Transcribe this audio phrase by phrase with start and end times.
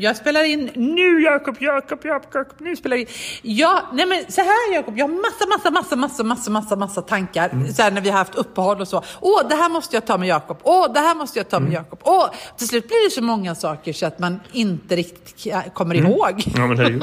[0.00, 3.08] jag spelar in nu Jakob, Jakob, Jakob, nu spelar vi in.
[3.42, 7.02] Ja, nej men så här Jakob, jag har massa, massa, massa, massa, massa, massa, massa
[7.02, 7.48] tankar.
[7.48, 7.72] Mm.
[7.72, 9.04] Så här, när vi har haft uppehåll och så.
[9.20, 10.58] Åh, det här måste jag ta med Jakob.
[10.62, 11.74] Åh, det här måste jag ta med mm.
[11.74, 12.00] Jakob.
[12.02, 16.10] Åh, till slut blir det så många saker så att man inte riktigt kommer mm.
[16.10, 16.44] ihåg.
[16.56, 17.00] Ja, men det är ju.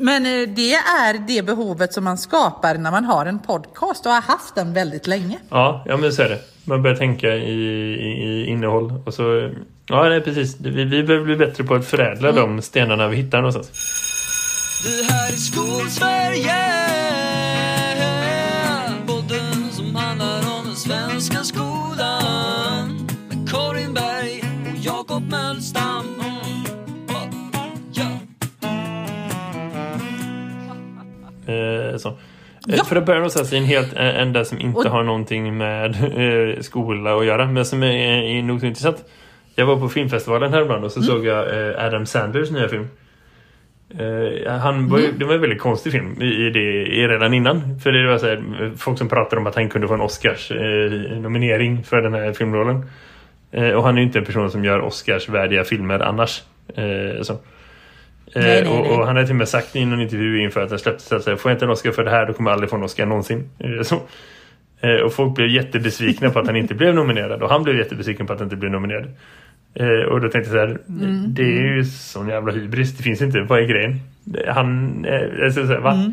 [0.00, 4.12] Men eh, det är det behovet som man skapar när man har en podcast och
[4.12, 5.38] har haft den väldigt länge.
[5.48, 6.38] Ja, ja men så är det.
[6.64, 9.02] Man börjar tänka i, i, i innehåll.
[9.06, 9.50] Och så,
[9.86, 10.60] ja, nej, precis.
[10.60, 12.40] Vi, vi behöver bli bättre på att förädla mm.
[12.40, 13.70] de stenarna vi hittar någonstans.
[14.84, 16.99] Det här är Skolsverige
[31.98, 32.08] så.
[32.08, 32.14] Eh,
[32.66, 32.84] ja.
[32.84, 34.84] För att börja någonstans i en helt enda som inte och...
[34.84, 37.46] har någonting med eh, skola att göra.
[37.46, 39.04] Men som är, är nog så intressant.
[39.54, 41.06] Jag var på filmfestivalen häromdagen och så mm.
[41.06, 42.88] såg jag eh, Adam Sandlers nya film.
[43.98, 45.18] Eh, han var, mm.
[45.18, 47.80] Det var en väldigt konstig film i det, i redan innan.
[47.80, 50.50] För det var så här, folk som pratade om att han kunde få en Oscars
[50.50, 52.84] eh, nominering för den här filmrollen.
[53.52, 56.42] Eh, och han är ju inte en person som gör Oscars-värdiga filmer annars.
[57.22, 57.38] så.
[58.34, 58.72] Nej, nej, nej.
[58.72, 61.12] Och, och, han har till och med sagt i någon intervju inför att den släpptes
[61.12, 62.82] att får jag inte en Oscar för det här då kommer jag aldrig få en
[62.82, 63.50] Oscar någonsin.
[63.82, 64.00] Så.
[65.04, 68.32] Och folk blev jättebesvikna på att han inte blev nominerad och han blev jättebesviken på
[68.32, 69.06] att han inte blev nominerad.
[70.10, 71.34] Och då tänkte jag så här, mm.
[71.34, 74.00] det är ju sån jävla hybris, det finns inte, vad är grejen?
[74.48, 75.06] Han,
[75.38, 75.92] jag ska säga, va?
[75.92, 76.12] Mm.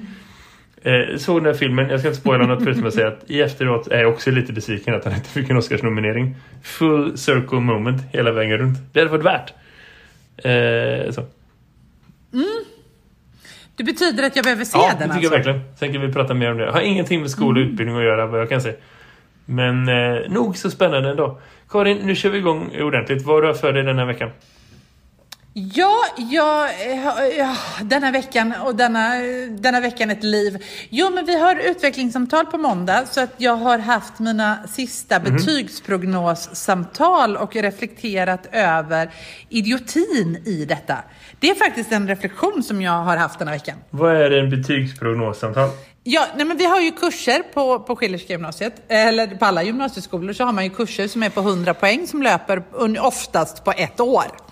[1.18, 3.88] Såg den här filmen, jag ska inte spoila något förutom att säga att i efteråt
[3.88, 6.36] är jag också lite besviken att han inte fick en Oscars-nominering.
[6.64, 8.78] Full circle moment hela vägen runt.
[8.94, 9.54] Det hade varit värt.
[10.38, 11.22] Eh, så.
[12.38, 12.64] Mm.
[13.76, 15.24] Det betyder att jag behöver se ja, den det tycker alltså.
[15.24, 15.76] jag verkligen.
[15.80, 16.66] Sen kan vi prata mer om det.
[16.66, 17.72] Jag har ingenting med skola och mm.
[17.72, 18.76] utbildning att göra vad jag kan säga.
[19.46, 21.40] Men eh, nog så spännande ändå.
[21.70, 23.26] Karin, nu kör vi igång ordentligt.
[23.26, 24.30] Vad har du för dig den här veckan?
[25.60, 26.70] Ja, ja,
[27.38, 29.16] ja, denna veckan och denna,
[29.50, 30.66] denna veckan ett liv.
[30.90, 35.34] Jo, men vi har utvecklingssamtal på måndag så att jag har haft mina sista mm.
[35.34, 39.12] betygsprognossamtal och reflekterat över
[39.50, 40.98] idiotin i detta.
[41.40, 43.78] Det är faktiskt en reflektion som jag har haft den här veckan.
[43.90, 45.70] Vad är en betygsprognossamtal?
[46.04, 50.34] Ja, nej men vi har ju kurser på, på Schillerska gymnasiet, eller på alla gymnasieskolor
[50.34, 52.64] så har man ju kurser som är på 100 poäng som löper
[53.00, 54.47] oftast på ett år.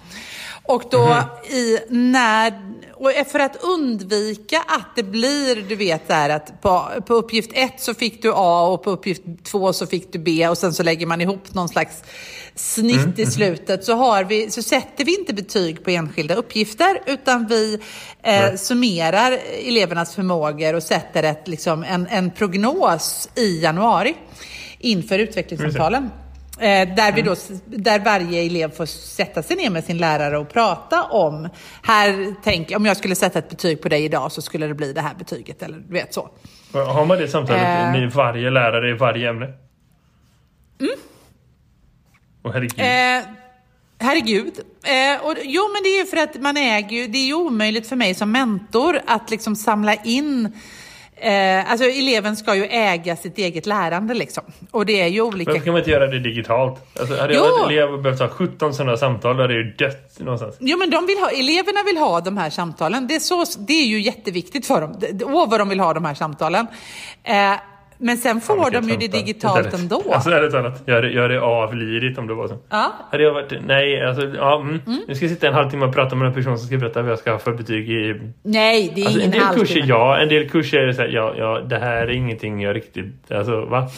[0.67, 1.23] Och då mm.
[1.49, 2.53] i när,
[2.93, 7.81] och för att undvika att det blir, du vet där att på, på uppgift ett
[7.81, 10.83] så fick du A och på uppgift två så fick du B och sen så
[10.83, 12.03] lägger man ihop någon slags
[12.55, 13.13] snitt mm.
[13.17, 17.79] i slutet så, har vi, så sätter vi inte betyg på enskilda uppgifter utan vi
[18.23, 24.15] eh, summerar elevernas förmågor och sätter ett, liksom, en, en prognos i januari
[24.79, 26.03] inför utvecklingssamtalen.
[26.03, 26.24] Eh,
[26.59, 27.35] där, vi då,
[27.65, 31.49] där varje elev får sätta sig ner med sin lärare och prata om,
[31.83, 34.93] här tänk, om jag skulle sätta ett betyg på dig idag så skulle det bli
[34.93, 36.29] det här betyget eller du vet så.
[36.73, 39.45] Har man det samtalet eh, med varje lärare i varje ämne?
[40.79, 40.95] Mm.
[42.41, 42.79] Och herregud.
[42.79, 43.29] Eh,
[43.99, 44.59] herregud.
[44.83, 47.33] Eh, och, jo men det är ju för att man äger ju, det är ju
[47.33, 50.53] omöjligt för mig som mentor att liksom samla in
[51.17, 54.43] Eh, alltså eleven ska ju äga sitt eget lärande liksom.
[54.71, 55.51] Och det är ju olika...
[55.51, 56.79] Varför kan man inte göra det digitalt?
[56.99, 60.55] Alltså, hade jag elev behövt ha 17 sådana samtal, då hade det ju dött någonstans.
[60.59, 63.07] Jo, men de vill ha, eleverna vill ha de här samtalen.
[63.07, 64.95] Det är, så, det är ju jätteviktigt för dem.
[65.23, 66.67] Åh, vad de vill ha de här samtalen.
[67.23, 67.53] Eh,
[67.97, 70.03] men sen får ja, de ju det digitalt ändå.
[70.13, 72.57] Alltså ärligt talat, jag hade, jag hade avlidit om det var så.
[72.69, 72.93] Ja.
[73.11, 74.81] Hade jag varit, nej, alltså, ja, mm.
[74.87, 75.01] Mm.
[75.07, 77.11] Nu ska jag sitta en halvtimme och prata med en person som ska berätta vad
[77.11, 78.21] jag ska ha för betyg i...
[78.43, 81.09] Nej, det är alltså, ingen En del kurser ja, en del kurser är så här,
[81.09, 83.89] ja, ja, det här är ingenting jag riktigt, alltså va?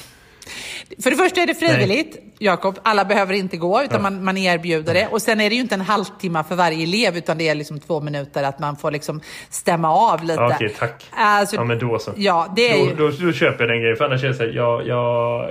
[1.04, 2.80] För det första är det frivilligt, Jakob.
[2.84, 5.08] Alla behöver inte gå, utan man, man erbjuder det.
[5.08, 7.80] Och sen är det ju inte en halvtimme för varje elev, utan det är liksom
[7.80, 10.42] två minuter att man får liksom stämma av lite.
[10.42, 11.06] Okej, tack.
[11.12, 12.14] Alltså, ja, men då så.
[12.16, 12.96] Ja, det är då, ju...
[12.96, 13.98] då, då, köper jag den grejen.
[13.98, 15.50] För annars är det så här, jag, jag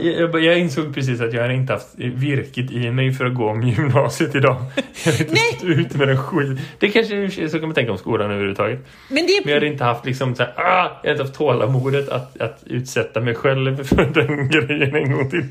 [0.00, 3.48] jag, jag, jag, insåg precis att jag inte haft virket i mig för att gå
[3.48, 4.56] om gymnasiet idag.
[5.04, 6.58] Jag har inte stått ut med den skit.
[6.78, 8.86] Det kanske så kan man tänka om skolan överhuvudtaget.
[9.08, 9.40] Men, det...
[9.44, 12.40] Men jag hade inte haft liksom så här, ah, jag hade inte haft tålamodet att,
[12.40, 15.44] att utsätta mig själv för den grejen en gång till.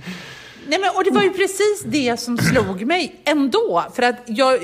[0.67, 3.83] Nej, men, och det var ju precis det som slog mig ändå.
[3.93, 4.59] För att jag,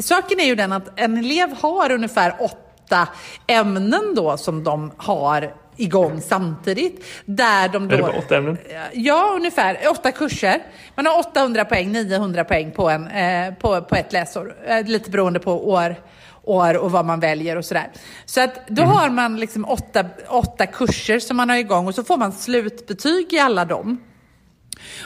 [0.00, 3.08] saken är ju den att en elev har ungefär åtta
[3.46, 7.04] ämnen då som de har igång samtidigt.
[7.24, 8.58] Där de då, är det bara åtta ämnen?
[8.92, 9.78] Ja, ungefär.
[9.90, 10.62] Åtta kurser.
[10.94, 14.54] Man har 800 poäng, 900 poäng på, en, eh, på, på ett läsår.
[14.66, 15.96] Eh, lite beroende på år,
[16.42, 17.90] år och vad man väljer och sådär.
[18.24, 18.94] Så att då mm.
[18.94, 23.32] har man liksom åtta, åtta kurser som man har igång och så får man slutbetyg
[23.32, 24.00] i alla dem.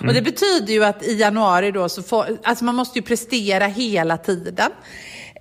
[0.01, 3.67] Och det betyder ju att i januari då så får, alltså man måste ju prestera
[3.67, 4.71] hela tiden.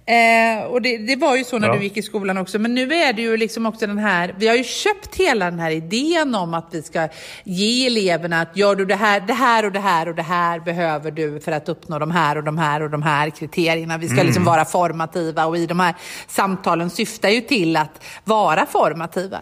[0.08, 1.74] Eh, och det, det, var ju så när ja.
[1.74, 2.60] du gick i skolan också.
[2.60, 5.60] Men nu är det ju liksom också den här, vi har ju köpt hela den
[5.60, 7.08] här idén om att vi ska
[7.44, 10.60] ge eleverna att gör du det här, det här och det här och det här
[10.60, 13.98] behöver du för att uppnå de här och de här och de här kriterierna.
[13.98, 14.26] Vi ska mm.
[14.26, 15.96] liksom vara formativa och i de här
[16.28, 19.42] samtalen syftar ju till att vara formativa.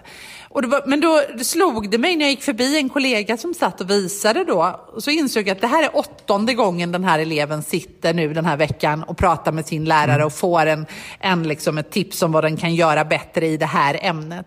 [0.63, 3.89] Var, men då slog det mig när jag gick förbi en kollega som satt och
[3.89, 4.89] visade då.
[4.97, 8.45] Så insåg jag att det här är åttonde gången den här eleven sitter nu den
[8.45, 10.25] här veckan och pratar med sin lärare mm.
[10.25, 10.85] och får en,
[11.19, 14.45] en liksom ett tips om vad den kan göra bättre i det här ämnet.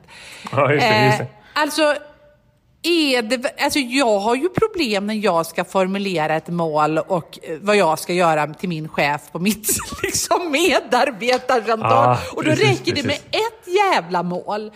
[0.53, 1.25] Ja, just det, just det.
[1.25, 1.95] Eh, alltså,
[2.83, 7.77] är det, alltså jag har ju problem när jag ska formulera ett mål och vad
[7.77, 9.69] jag ska göra till min chef på mitt
[10.03, 12.09] liksom, medarbetarsamtal.
[12.09, 14.73] Ah, och då precis, räcker det med ett jävla mål.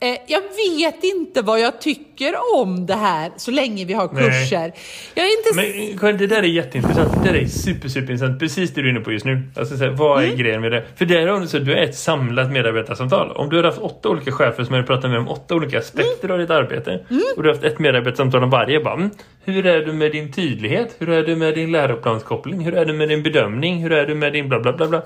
[0.00, 4.58] Eh, jag vet inte vad jag tycker om det här så länge vi har kurser.
[4.58, 4.74] Nej.
[5.14, 5.56] Jag är inte...
[5.56, 7.24] Men Karin, det där är jätteintressant.
[7.24, 8.40] Det där är super, superintressant.
[8.40, 9.42] Precis det du är inne på just nu.
[9.56, 10.38] Alltså, så här, vad är mm.
[10.38, 10.84] grejen med det?
[10.96, 13.30] För det är så du är ett samlat medarbetarsamtal.
[13.30, 16.24] Om du har haft åtta olika chefer som har pratat med om åtta olika aspekter
[16.24, 16.32] mm.
[16.32, 17.22] av ditt arbete mm.
[17.36, 18.80] och du har haft ett medarbetarsamtal om varje.
[18.80, 19.10] Bara, mm,
[19.44, 20.96] hur är du med din tydlighet?
[20.98, 22.60] Hur är du med din läroplanskoppling?
[22.60, 23.82] Hur är du med din bedömning?
[23.82, 25.02] Hur är du med din bla bla bla bla?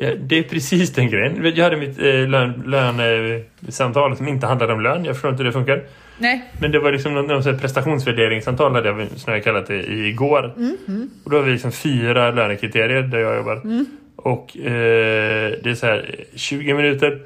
[0.00, 1.52] Ja, det är precis den grejen.
[1.56, 5.04] Jag hade mitt eh, lön, lönesamtal som inte handlade om lön.
[5.04, 5.82] Jag förstår inte hur det funkar.
[6.18, 6.50] Nej.
[6.60, 10.54] Men det var liksom någon, någon prestationsvärderingssamtal hade jag snarare kallat det igår.
[10.56, 11.10] Mm, mm.
[11.24, 13.60] Och då har vi liksom fyra lönekriterier där jag jobbar.
[13.64, 13.86] Mm.
[14.16, 17.20] Och eh, det är så här 20 minuter.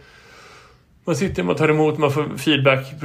[1.05, 3.01] Man sitter, man tar emot, man får feedback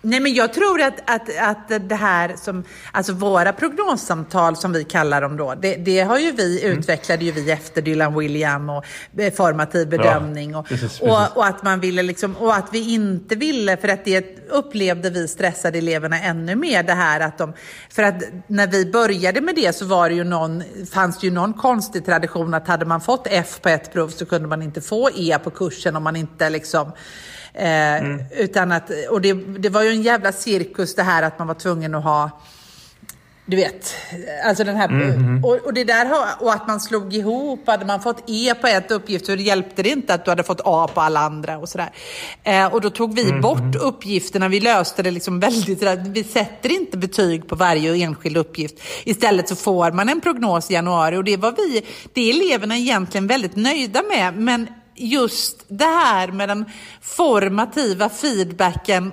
[0.02, 4.84] Nej, men jag tror att, att, att det här som, alltså våra prognossamtal som vi
[4.84, 6.80] kallar dem då, det, det har ju vi, mm.
[6.80, 8.86] utvecklade ju vi efter Dylan William och
[9.18, 11.02] eh, formativ bedömning ja, och, precis, precis.
[11.02, 15.10] Och, och, att man ville liksom, och att vi inte ville, för att det upplevde
[15.10, 17.54] vi stressade eleverna ännu mer det här att de,
[17.90, 21.34] för att när vi började med det så var det ju någon, fanns det ju
[21.34, 24.82] någon konstig tradition att hade man fått F på ett prov så kunde man inte
[24.82, 26.92] få E på kursen om man inte liksom
[27.58, 28.24] Eh, mm.
[28.32, 31.56] utan att, och det, det var ju en jävla cirkus det här att man var
[31.56, 32.42] tvungen att ha
[33.50, 33.96] du vet,
[34.46, 35.46] alltså den här, mm.
[35.46, 38.92] och, och, det där, och att man slog ihop, hade man fått E på ett
[38.92, 41.90] uppgift så hjälpte det inte att du hade fått A på alla andra och sådär.
[42.44, 43.42] Eh, och då tog vi mm.
[43.42, 48.76] bort uppgifterna, vi löste det liksom väldigt, vi sätter inte betyg på varje enskild uppgift.
[49.04, 52.78] Istället så får man en prognos i januari och det var vi, det är eleverna
[52.78, 56.66] egentligen väldigt nöjda med, men just det här med den
[57.02, 59.12] formativa feedbacken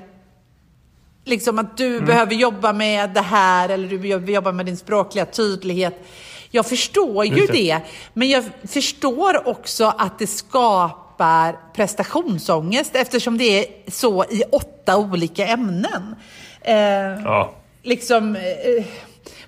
[1.25, 2.05] Liksom att du mm.
[2.05, 6.05] behöver jobba med det här eller du behöver jobba med din språkliga tydlighet.
[6.51, 7.53] Jag förstår ju det.
[7.53, 7.81] det,
[8.13, 15.47] men jag förstår också att det skapar prestationsångest eftersom det är så i åtta olika
[15.47, 16.15] ämnen.
[16.61, 16.77] Eh,
[17.25, 17.55] ja.
[17.83, 18.85] Liksom eh,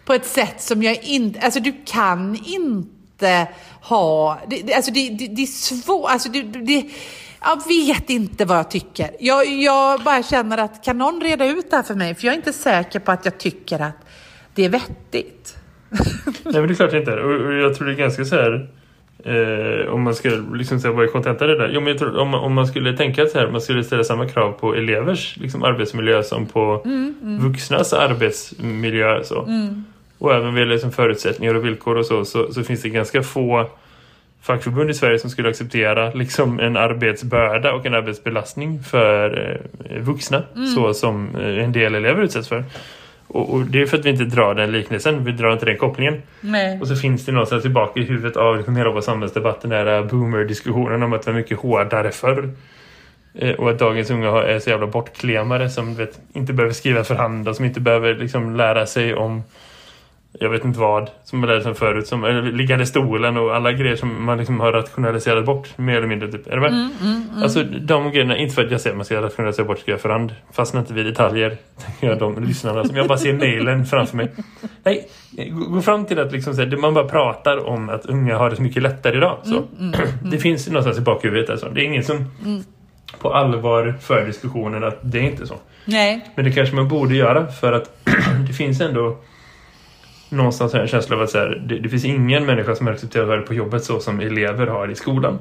[0.05, 3.49] på ett sätt som jag inte, alltså du kan inte
[3.88, 4.38] ha...
[4.47, 6.11] Det, alltså det, det, det är svårt.
[6.11, 6.85] Alltså det, det,
[7.40, 9.11] jag vet inte vad jag tycker.
[9.21, 12.14] Jag, jag bara känner att kan någon reda ut det här för mig?
[12.14, 13.97] För jag är inte säker på att jag tycker att
[14.55, 15.57] det är vettigt.
[16.45, 18.69] Nej men det är klart inte Och jag tror det är ganska så här
[19.25, 21.71] Eh, om man ska liksom säga vad är kontentan det där?
[21.73, 24.28] Jo, men jag tror, om, om man skulle tänka så här, man skulle ställa samma
[24.28, 27.49] krav på elevers liksom, arbetsmiljö som på mm, mm.
[27.49, 29.25] vuxnas arbetsmiljö.
[29.25, 29.43] Så.
[29.43, 29.85] Mm.
[30.18, 33.70] Och även vad liksom, förutsättningar och villkor och så, så, så finns det ganska få
[34.42, 39.58] fackförbund i Sverige som skulle acceptera liksom en arbetsbörda och en arbetsbelastning för
[39.90, 40.66] eh, vuxna mm.
[40.66, 42.64] så som eh, en del elever utsätts för.
[43.28, 45.76] Och, och, det är för att vi inte drar den liknelsen, vi drar inte den
[45.76, 46.23] kopplingen.
[46.40, 46.80] Nej.
[46.80, 50.02] Och så finns det någonstans tillbaka i huvudet av liksom hela vår samhällsdebatt, den där
[50.02, 52.50] boomer-diskussionen om att det var mycket hårdare förr.
[53.35, 57.14] Eh, och att dagens unga är så jävla bortklemare som vet, inte behöver skriva för
[57.14, 59.42] hand och som inte behöver liksom lära sig om
[60.40, 63.73] jag vet inte vad som jag lärde sig förut som eller, liggande stolen och alla
[63.73, 66.47] grejer som man liksom har rationaliserat bort mer eller mindre typ.
[66.47, 66.57] Är?
[66.57, 67.43] Mm, mm, mm.
[67.43, 70.09] Alltså de grejerna, inte för att jag säger att man ska rationalisera bort skriva för
[70.09, 71.57] hand fastän inte vid detaljer
[72.00, 74.33] jag de lyssnarna som jag bara ser mejlen framför mig.
[74.85, 75.09] Nej,
[75.69, 78.62] gå fram till att liksom säga, man bara pratar om att unga har det så
[78.62, 79.38] mycket lättare idag.
[79.43, 79.57] Så.
[79.57, 80.31] Mm, mm, mm.
[80.31, 81.69] det finns någonstans i bakhuvudet alltså.
[81.69, 82.25] Det är ingen som
[83.19, 85.55] på allvar för diskussionen att det är inte så.
[85.85, 86.31] Nej.
[86.35, 87.90] Men det kanske man borde göra för att
[88.47, 89.16] det finns ändå
[90.28, 92.88] någonstans har jag en känsla av att så här, det, det, finns ingen människa som
[92.88, 95.38] är accepterad på jobbet så som elever har i skolan.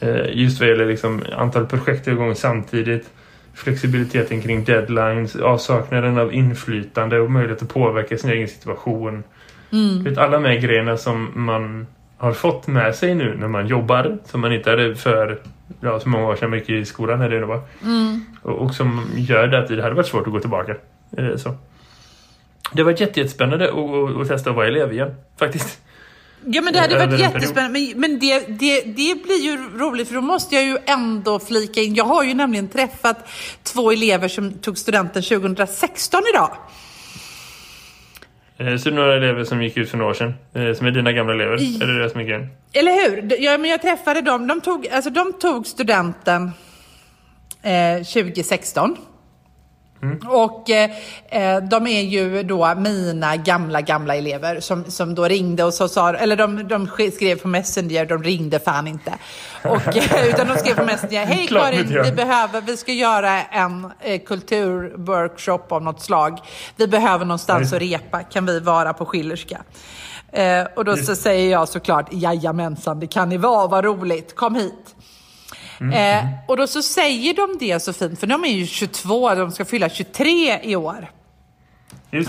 [0.00, 3.10] Eh, just vad gäller liksom antal projekt igång samtidigt,
[3.54, 9.24] flexibiliteten kring deadlines, avsaknaden av inflytande och möjlighet att påverka sin egen situation.
[9.72, 10.04] Mm.
[10.04, 11.86] Vet, alla de här grejerna som man
[12.16, 15.38] har fått med sig nu när man jobbar, som man inte hade för
[15.80, 17.60] ja, så många år sedan mycket i skolan här det var.
[17.84, 18.24] Mm.
[18.42, 20.74] Och, och, som gör det att det hade varit svårt att gå tillbaka.
[21.16, 21.54] Eh, så.
[22.72, 25.80] Det var jättespännande att, att testa att vara elev igen, faktiskt.
[26.44, 27.78] Ja men det hade varit jättespännande.
[27.78, 31.80] Men, men det, det, det blir ju roligt för då måste jag ju ändå flika
[31.80, 31.94] in.
[31.94, 33.28] Jag har ju nämligen träffat
[33.62, 36.50] två elever som tog studenten 2016 idag.
[38.58, 41.12] Eh, så några elever som gick ut för några år sedan, eh, som är dina
[41.12, 41.76] gamla elever, I...
[41.82, 42.48] eller det gick in?
[42.72, 43.42] Eller hur?
[43.42, 44.46] Ja, men jag träffade dem.
[44.46, 46.50] De tog, alltså, de tog studenten
[47.62, 48.96] eh, 2016.
[50.02, 50.18] Mm.
[50.28, 50.90] Och eh,
[51.28, 55.88] eh, de är ju då mina gamla, gamla elever som, som då ringde och så
[55.88, 59.12] sa, eller de, de skrev på Messenger, de ringde fan inte.
[59.64, 63.90] Och, eh, utan de skrev på Messenger, hej Karin, vi behöver, vi ska göra en
[64.00, 66.38] eh, kulturworkshop av något slag.
[66.76, 69.58] Vi behöver någonstans att repa, kan vi vara på Schillerska?
[70.32, 74.54] Eh, och då så säger jag såklart, jajamensan, det kan ni vara, vad roligt, kom
[74.54, 74.94] hit.
[75.80, 75.92] Mm.
[75.92, 79.50] Eh, och då så säger de det så fint, för de är ju 22, de
[79.50, 81.10] ska fylla 23 i år.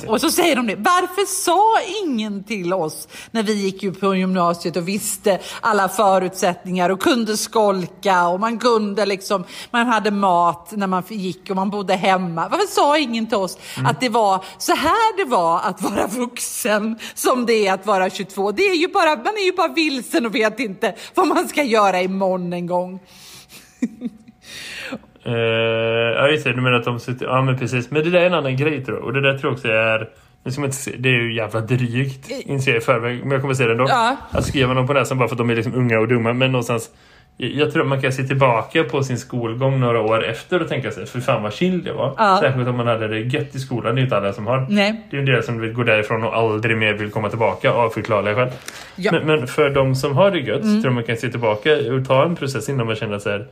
[0.08, 4.76] Och så säger de det, varför sa ingen till oss när vi gick på gymnasiet
[4.76, 10.88] och visste alla förutsättningar och kunde skolka och man kunde liksom, man hade mat när
[10.88, 12.50] man gick och man bodde hemma.
[12.50, 13.86] Varför sa ingen till oss mm.
[13.86, 18.10] att det var så här det var att vara vuxen som det är att vara
[18.10, 18.52] 22?
[18.52, 21.64] Det är ju bara, man är ju bara vilsen och vet inte vad man ska
[21.64, 23.00] göra imorgon en gång.
[25.26, 25.34] Uh,
[26.18, 27.26] ja just det, du menar att de sitter...
[27.26, 29.06] Ja men precis, men det där är en annan grej tror jag.
[29.06, 30.10] Och det där tror jag också är...
[30.98, 33.20] Det är ju jävla drygt, inser jag i förväg.
[33.20, 33.86] Men jag kommer säga det ändå.
[33.90, 34.18] Ja.
[34.32, 36.34] Att skriva någon på näsan bara för att de är liksom unga och dumma.
[36.34, 36.90] Men någonstans...
[37.42, 40.92] Jag tror att man kan se tillbaka på sin skolgång några år efter och tänka
[40.92, 42.16] sig, för fan vad chill det var.
[42.18, 42.38] Ja.
[42.42, 44.68] Särskilt om man hade det gött i skolan, det är inte alla som har.
[44.70, 45.08] Nej.
[45.10, 47.90] Det är en del som vill gå därifrån och aldrig mer vill komma tillbaka av
[47.90, 48.50] förklarliga skäl.
[48.96, 49.12] Ja.
[49.12, 50.82] Men, men, för de som har det gött, mm.
[50.82, 53.46] tror jag man kan se tillbaka och ta en process innan man känner så här,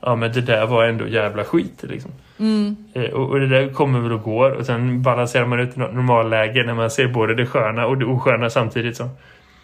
[0.00, 2.10] ja men det där var ändå jävla skit liksom.
[2.38, 2.76] Mm.
[2.92, 5.94] Eh, och, och, det där kommer väl och går och sen balanserar man ut något
[5.94, 9.08] normalläge när man ser både det sköna och det osköna samtidigt så.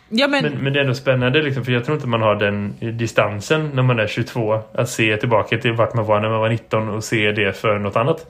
[0.08, 0.42] Ja, men...
[0.44, 3.70] Men, men det är ändå spännande liksom, för jag tror inte man har den distansen
[3.74, 6.88] när man är 22 att se tillbaka till vart man var när man var 19
[6.88, 8.26] och se det för något annat.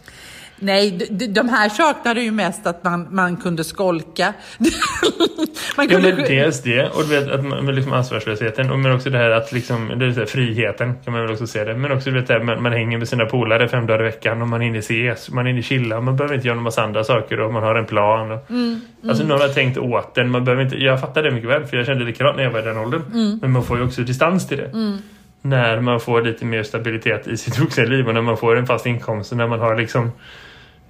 [0.57, 4.35] Nej, de, de här saknade ju mest att man, man kunde skolka.
[5.77, 6.09] man kunde...
[6.09, 9.31] Ja, men dels det, och du vet, att man, liksom ansvarslösheten, men också det här
[9.31, 11.75] att liksom, det är så här, friheten kan man väl också se det.
[11.75, 14.43] Men också du vet, att man, man hänger med sina polare fem dagar i veckan
[14.43, 17.41] och man hinner ses, man hinner chilla, man behöver inte göra en massa andra saker
[17.41, 18.31] och man har en plan.
[18.31, 18.81] Och, mm, mm.
[19.09, 21.77] Alltså någon har tänkt åt den, man behöver inte, jag fattar det mycket väl för
[21.77, 23.03] jag kände likadant när jag var i den åldern.
[23.13, 23.39] Mm.
[23.43, 24.99] Men man får ju också distans till det mm.
[25.43, 28.87] när man får lite mer stabilitet i sitt vuxenliv och när man får en fast
[28.87, 30.11] inkomst och när man har liksom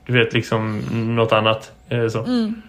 [0.07, 0.79] du vet liksom
[1.17, 1.73] något annat.
[1.89, 2.25] Eh, så.
[2.25, 2.63] Mm.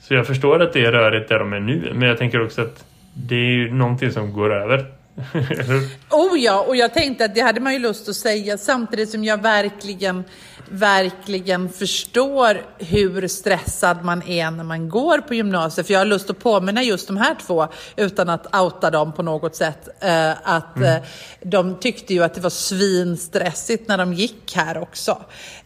[0.00, 1.92] så jag förstår att det är rörigt där de är nu.
[1.94, 2.84] Men jag tänker också att
[3.14, 4.86] det är ju någonting som går över.
[6.10, 9.24] oh ja, och jag tänkte att det hade man ju lust att säga samtidigt som
[9.24, 10.24] jag verkligen,
[10.68, 15.86] verkligen förstår hur stressad man är när man går på gymnasiet.
[15.86, 19.22] För jag har lust att påminna just de här två, utan att outa dem på
[19.22, 20.96] något sätt, eh, att mm.
[20.96, 21.02] Eh,
[21.42, 25.18] de tyckte ju att det var svinstressigt när de gick här också.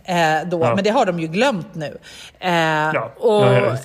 [0.07, 0.75] Eh, då, Ja.
[0.75, 1.99] Men det har de ju glömt nu.
[2.41, 2.53] Eh,
[2.95, 3.77] Ja, och, ja,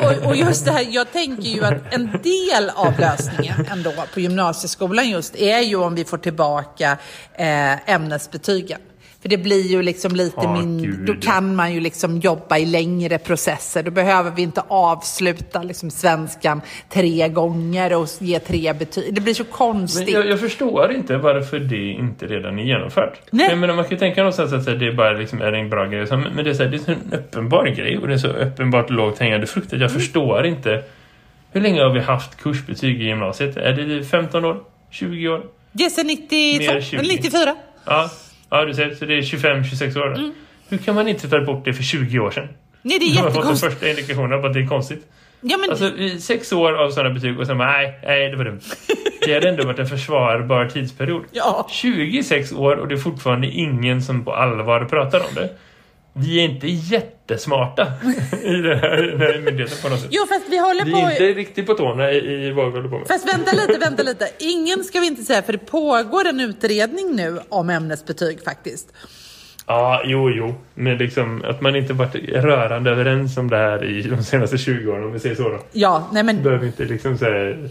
[0.20, 4.20] och, och just det här, jag tänker ju att en del av lösningen ändå på
[4.20, 6.96] gymnasieskolan just är ju om vi får tillbaka
[7.34, 8.80] eh, ämnesbetygen.
[9.22, 10.82] För det blir ju liksom lite Ja, min...
[10.82, 13.82] gud, Då kan man ju liksom jobba i längre processer.
[13.82, 19.14] Då behöver vi inte avsluta liksom svenskan tre gånger och ge tre betyg.
[19.14, 20.08] Det blir så Men konstigt.
[20.10, 23.20] jag, jag förstår inte varför det inte redan är genomfört.
[23.30, 23.46] Nej.
[23.50, 25.86] Jag menar, man kan ju tänka någonstans att det är bara liksom, är en bra
[25.86, 26.06] grej.
[26.06, 28.28] Så, Men det är, så här, det är en uppenbar grej och det är så
[28.28, 29.82] uppenbart lågt hängande frukt att Mm.
[29.82, 30.82] jag förstår inte.
[31.52, 33.56] Hur länge har vi haft kursbetyg i gymnasiet?
[33.56, 34.56] Är det 15 år?
[34.90, 35.42] 20 år?
[35.72, 36.96] Det är sen 92, Mer 20.
[36.96, 37.54] eller 94.
[37.86, 38.10] Ja,
[38.50, 38.94] ja du ser.
[38.94, 40.14] Så det är 25-26 år.
[40.18, 40.32] Mm.
[40.68, 42.48] Hur kan man inte ta bort det för 20 år sedan?
[42.82, 43.72] Nej, det är Jag har fått den jättekonstigt.
[43.72, 45.06] första indikationen på att det är konstigt.
[45.40, 45.90] Ja, men, Alltså
[46.20, 48.60] sex år av sådana betyg och sen bara, nej, nej det var dumt.
[49.26, 51.24] Det hade ändå varit en försvarbar tidsperiod.
[51.32, 51.66] ja.
[51.70, 55.50] 26 år och det är fortfarande ingen som på allvar pratar om det.
[56.12, 57.82] Vi är inte jättesmarta
[58.42, 60.08] i den här, den här myndigheten på något sätt.
[60.12, 60.98] Jo, fast vi håller Vi på...
[60.98, 63.08] är inte riktigt på tårna i, i vad vi håller på med.
[63.08, 64.28] Fast vänta lite, vänta lite.
[64.38, 68.92] Ingen ska vi inte säga, för det pågår en utredning nu om ämnesbetyg faktiskt.
[69.66, 70.54] Ja, jo, jo.
[70.74, 74.90] Men liksom att man inte varit rörande överens om det här i de senaste 20
[74.92, 75.58] åren, om vi säger så då.
[75.72, 77.68] Ja, nej men, Behöver inte liksom så här,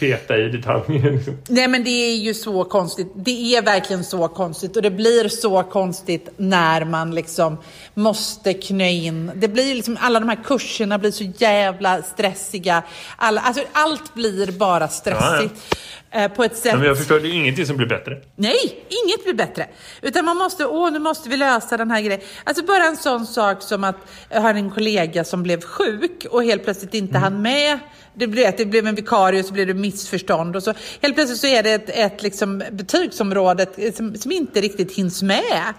[0.00, 1.10] peta i detaljer.
[1.10, 1.36] Liksom.
[1.48, 3.12] nej men det är ju så konstigt.
[3.14, 7.56] Det är verkligen så konstigt och det blir så konstigt när man liksom
[7.94, 9.30] måste knö in.
[9.34, 12.82] Det blir liksom, alla de här kurserna blir så jävla stressiga.
[13.16, 15.54] Alla, alltså allt blir bara stressigt.
[15.54, 15.99] eh,
[16.36, 16.74] På ett sätt...
[16.74, 18.18] Men jag förstår, det är ingenting som blir bättre.
[18.36, 19.66] Nej, inget blir bättre.
[20.02, 22.20] Utan man måste, åh nu måste vi lösa den här grejen.
[22.44, 23.96] Alltså bara en sån sak som att
[24.28, 27.78] jag har en kollega som blev sjuk och helt plötsligt inte hann med.
[28.14, 31.40] Det blev, det blev en vikarie och så blev det missförstånd och så helt plötsligt
[31.40, 35.74] så är det ett, ett liksom betygsområde som, som inte riktigt hinns med.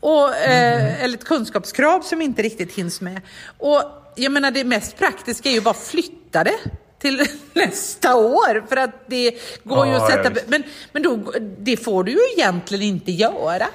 [0.00, 3.20] Och, eh, eller ett kunskapskrav som inte riktigt hinns med.
[3.58, 3.82] Och
[4.14, 6.58] jag menar det mest praktiska är ju bara flytta det
[6.98, 7.20] till
[7.52, 8.66] nästa år.
[8.68, 9.30] För att det
[9.64, 10.30] går ju Ja, att sätta...
[10.48, 10.62] men
[10.92, 11.18] men då,
[11.58, 13.66] det får du ju egentligen inte göra.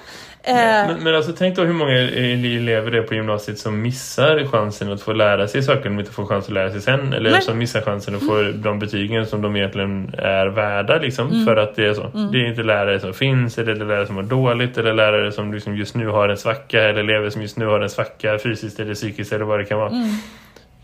[0.43, 4.45] Eh, Men, men alltså tänk då hur många elever det är på gymnasiet som missar
[4.51, 7.13] chansen att få lära sig saker de inte får chans att lära sig sen.
[7.13, 7.41] Eller Nej.
[7.41, 11.45] som missar chansen att få de betygen som de egentligen är värda liksom, Mm.
[11.45, 12.01] för att det är så.
[12.31, 15.31] Det är inte lärare som finns eller det är lärare som mår dåligt eller lärare
[15.31, 18.39] som liksom just nu har en svacka eller elever som just nu har en svacka
[18.43, 19.91] fysiskt eller psykiskt eller vad det kan vara.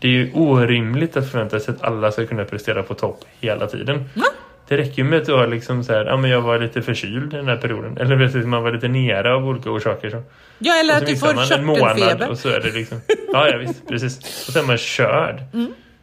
[0.00, 3.66] Det är ju orimligt att förvänta sig att alla ska kunna prestera på topp hela
[3.66, 4.04] tiden.
[4.14, 4.24] Ja.
[4.68, 6.82] Det räcker ju med att du har liksom så här, ja men jag var lite
[6.82, 7.98] förkyld den här perioden.
[7.98, 10.10] Eller vet du, man var lite nere av olika orsaker.
[10.10, 10.22] Så.
[10.58, 12.30] ja, eller att du får körtelfeber.
[12.30, 13.00] och så är det liksom...
[13.32, 14.18] Ja, ja visst, precis.
[14.48, 15.42] Och sen är man körd.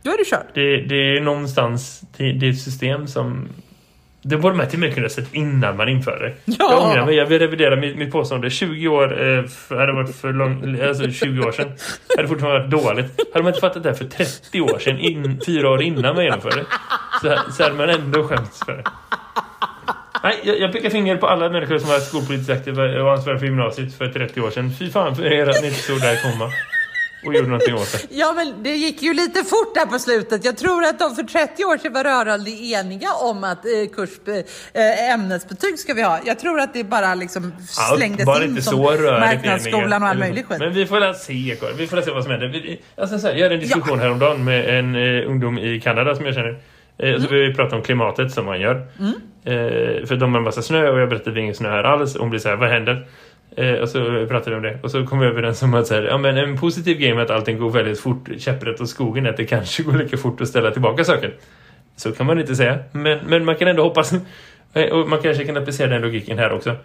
[0.01, 0.45] Då är du körd.
[0.53, 3.49] Det, det är någonstans, det, det är ett system som...
[4.27, 6.33] Det borde man till och med kunna sett innan man inför det.
[6.45, 6.55] Ja.
[6.71, 8.49] Jag ångrar mig, jag vill revidera mitt, mitt påstående.
[8.49, 11.71] 20 år eh, hade varit för lång, alltså 20 år sedan.
[12.17, 13.19] Hade fortfarande varit dåligt.
[13.33, 16.23] Hade man inte fattat det här för 30 år sedan, in, fyra år innan man
[16.23, 16.65] genomförde det,
[17.21, 18.83] så, så hade man ändå skämts för det.
[20.23, 23.45] Nej, jag, jag pekar finger på alla människor som var skolpolitiskt aktiva och ansvariga för
[23.45, 24.71] gymnasiet för 30 år sedan.
[24.79, 26.51] Fy fan för er att ni inte stod där komma
[27.27, 28.07] och gjorde någonting åt det.
[28.15, 30.45] Ja, men det gick ju lite fort där på slutet.
[30.45, 34.09] Jag tror att de för 30 år sedan var rörande eniga om att eh, kurs,
[34.73, 36.19] eh, ämnesbetyg ska vi ha.
[36.25, 37.53] Jag tror att det bara liksom
[37.95, 40.59] slängdes bara in som marknadsskolan och all möjlig skit.
[40.59, 42.47] Men vi får väl se, vi får se vad som händer.
[42.47, 46.15] Vi- Alltså, så här, jag hade en diskussion häromdagen med en eh, ungdom i Kanada
[46.15, 46.49] som jag känner.
[46.49, 47.21] Eh, Mm.
[47.21, 48.75] Så vi pratade om klimatet som man gör.
[49.45, 51.69] Eh, för de har en massa snö och jag berättade att det är ingen snö
[51.69, 52.17] här alls.
[52.17, 53.07] Hon blir så här, vad händer?
[53.57, 54.79] Eh, och så pratade vi om det.
[54.83, 57.23] Och så kom vi överens om att så här, ja, men en positiv grej med
[57.23, 60.41] att allting går väldigt fort, käpprätt och skogen är att det kanske går lika fort
[60.41, 61.33] att ställa tillbaka saker.
[61.95, 62.79] Så kan man inte säga.
[62.91, 64.13] Men, men man kan ändå hoppas.
[64.73, 66.75] Eh, och man kanske kan applicera den logiken här också.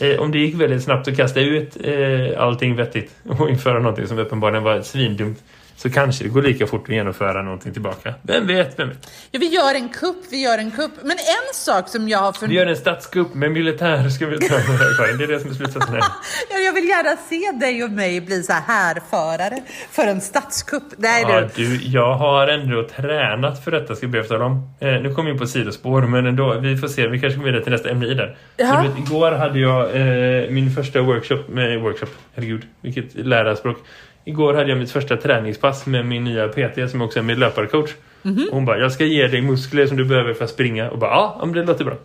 [0.00, 4.06] Eh, om det gick väldigt snabbt att kasta ut eh, allting vettigt och införa någonting
[4.06, 5.42] som uppenbarligen var svindumt
[5.84, 8.14] så kanske det går lika fort att genomföra någonting tillbaka.
[8.22, 9.10] Vem vet, vem vet?
[9.30, 10.92] Ja, vi gör en kupp, vi gör en kupp.
[11.02, 14.38] Men en sak som jag har Vi funderat gör en statskupp med militär ska vi
[14.38, 14.54] ta
[14.98, 15.18] Karin.
[15.18, 16.02] Det är det som är slutsatsen här.
[16.50, 20.82] Ja, jag vill gärna se dig och mig bli så här härförare för en statskupp.
[20.96, 21.66] Nej, Ja, du.
[21.66, 24.74] du, jag har ändå tränat för detta ska jag be tala om.
[24.80, 27.08] Eh, nu kommer vi in på sidospår men ändå, vi får se.
[27.08, 28.36] Vi kanske kommer vidare till nästa ämne i där.
[28.56, 28.82] Ja.
[28.82, 32.08] Du vet, igår hade jag eh, min första workshop med workshop.
[32.34, 33.76] Herregud, vilket lärarspråk.
[34.24, 37.90] Igår hade jag mitt första träningspass med min nya PT som också är min löparcoach.
[38.22, 38.46] Mhm.
[38.48, 40.90] Och hon bara, jag ska ge dig muskler som du behöver för att springa.
[40.90, 41.96] Och bara, ja, det låter bra.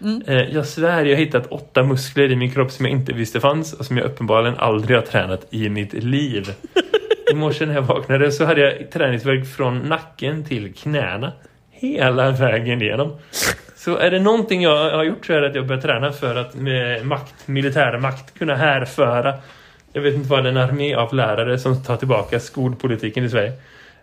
[0.00, 0.22] Mm.
[0.26, 3.40] Eh, jag svär, jag har hittat åtta muskler i min kropp som jag inte visste
[3.40, 6.52] fanns och som jag uppenbarligen aldrig har tränat i mitt liv.
[7.32, 11.32] I morse när jag vaknade så hade jag träningsverk från nacken till knäna.
[11.70, 13.18] Hela vägen igenom.
[13.76, 16.36] Så är det någonting jag har gjort så är det att jag börjat träna för
[16.36, 19.34] att med makt, militär makt kunna härföra
[19.96, 23.52] Jag vet inte vad en armé av lärare som tar tillbaka skolpolitiken i Sverige.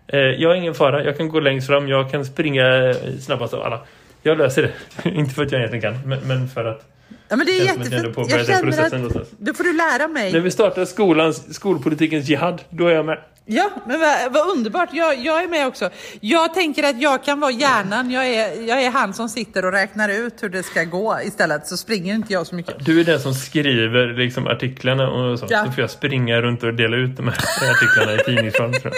[0.07, 1.03] Eh, jag har ingen fara.
[1.03, 1.87] Jag kan gå längst fram.
[1.87, 3.79] Jag kan springa snabbast av alla.
[4.21, 5.09] Jag löser det.
[5.09, 6.89] inte för att jag egentligen kan, men, men för att
[7.29, 8.29] Ja, men det är jättefint.
[8.29, 10.33] Jag känner att då får du lära mig.
[10.33, 13.19] När vi startar skolans, skolpolitikens jihad, då är jag med.
[13.45, 14.89] Ja, men vad, vad underbart.
[14.93, 15.89] Jag, jag, är med också.
[16.19, 18.11] Jag tänker att jag kan vara hjärnan.
[18.11, 21.67] Jag är, jag är han som sitter och räknar ut hur det ska gå istället.
[21.67, 22.85] Så springer inte jag så mycket.
[22.85, 25.47] Du är den som skriver liksom, artiklarna och så.
[25.49, 25.65] Ja.
[25.65, 27.35] Så får jag springa runt och dela ut de här
[27.71, 28.73] artiklarna i tidningsform.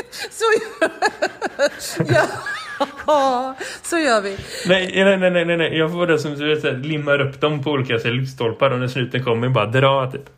[1.79, 2.03] så
[3.08, 3.55] ja.
[3.84, 4.38] så gör vi.
[4.67, 5.77] Nej, nej, nej, nej, nej.
[5.77, 8.88] Jag får vara den som du vet, limmar upp dem på olika lyktstolpar och när
[8.88, 10.29] snuten kommer bara dra typ.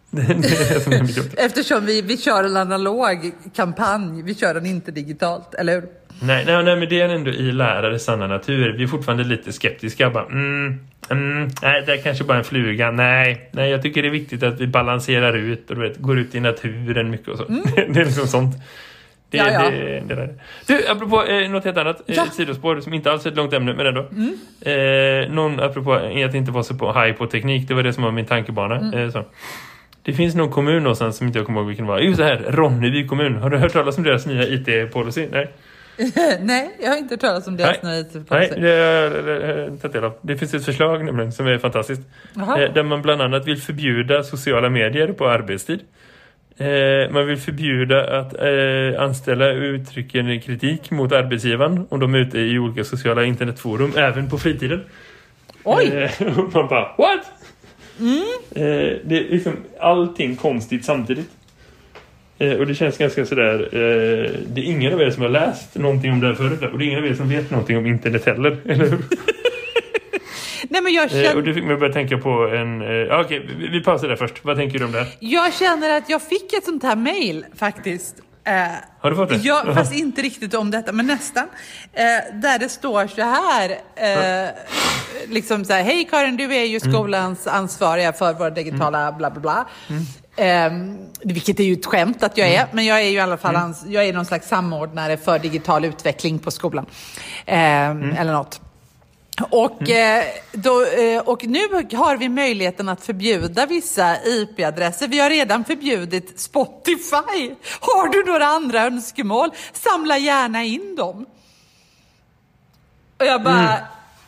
[1.38, 5.84] Eftersom vi, vi kör en analog kampanj, vi kör den inte digitalt, eller hur?
[6.22, 8.78] Nej, nej, nej men det är ändå i lärares sanna natur.
[8.78, 10.10] Vi är fortfarande lite skeptiska.
[10.10, 12.92] Bara, mm, mm, nej, det är kanske bara en fluga.
[12.92, 16.20] Nej, nej, jag tycker det är viktigt att vi balanserar ut och du vet, går
[16.20, 17.46] ut i naturen mycket och så.
[17.46, 17.62] Mm.
[17.76, 18.56] det är liksom sånt.
[19.30, 19.70] Det, ja, ja.
[19.70, 20.34] Det, det, det,
[20.68, 22.26] Du, apropå eh, något helt annat, eh, ja.
[22.26, 24.08] sidospår som inte alls är ett långt ämne, men ändå.
[24.12, 24.38] Mm.
[24.62, 28.04] Eh, någon, apropå att inte vara så på high på teknik, det var det som
[28.04, 28.76] var min tankebana.
[28.76, 29.00] Mm.
[29.00, 29.26] Eh, så.
[30.08, 32.00] Det finns någon kommun någonstans som inte jag kommer ihåg vilken det var.
[32.00, 33.36] Just det här, Ronneby kommun.
[33.36, 35.28] Har du hört talas om deras nya IT-policy?
[35.32, 35.54] Nej.
[36.42, 38.26] Nej, jag har inte hört talas om deras nya IT-policy.
[38.30, 40.14] Nej, det har jag tagit del av.
[40.22, 42.02] Det finns ett förslag nämligen som är fantastiskt.
[42.36, 45.80] Eh, där man bland annat vill förbjuda sociala medier på arbetstid.
[46.58, 52.40] Eh, man vill förbjuda att eh, anställa uttrycken kritik mot arbetsgivaren om de är ute
[52.40, 54.84] i olika sociala internetforum, även på fritiden.
[55.64, 56.12] Oj!
[56.54, 57.37] Man bara, what?
[58.00, 58.24] Mm.
[58.50, 61.30] Eh, det är liksom allting konstigt samtidigt.
[62.40, 65.76] Eh, och det känns ganska sådär, eh, det är ingen av er som har läst
[65.76, 67.86] någonting om det här förut och det är ingen av er som vet någonting om
[67.86, 68.98] internet heller, eller hur?
[70.70, 71.36] Nej, men jag eh, känner...
[71.36, 72.82] och du fick mig börja tänka på en...
[72.82, 74.46] Eh, Okej, okay, vi, vi pausar där först.
[74.46, 75.08] Vad tänker du om det?
[75.20, 78.16] Jag känner att jag fick ett sånt här mail faktiskt.
[78.48, 78.68] Eh,
[79.00, 79.36] Har du fått det?
[79.36, 81.44] Ja, fast inte riktigt om detta, men nästan.
[81.94, 83.70] Eh, där det står så här.
[83.96, 84.50] Eh,
[85.28, 86.94] liksom så här, hej Karin, du är ju mm.
[86.94, 87.60] skolans mm.
[87.60, 89.18] ansvariga för våra digitala mm.
[89.18, 89.68] bla bla bla.
[89.88, 90.06] Mm.
[90.38, 92.68] Eh, vilket är ju ett skämt att jag är, mm.
[92.72, 93.74] men jag är ju i alla fall mm.
[93.88, 96.86] jag är någon slags samordnare för digital utveckling på skolan.
[97.46, 98.62] Eh, eller något.
[99.42, 100.28] Och, mm.
[100.52, 101.60] då, eh, och nu
[101.94, 105.08] har vi möjligheten att förbjuda vissa IP-adresser.
[105.08, 107.56] Vi har redan förbjudit Spotify.
[107.80, 109.50] Har du några andra önskemål?
[109.74, 111.26] Samla gärna in dem.
[113.20, 113.80] Och jag bara,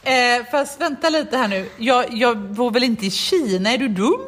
[0.04, 0.42] mm.
[0.42, 1.70] eh, fast vänta lite här nu.
[1.78, 3.72] Jag, jag bor väl inte i Kina?
[3.72, 4.22] Är du dum?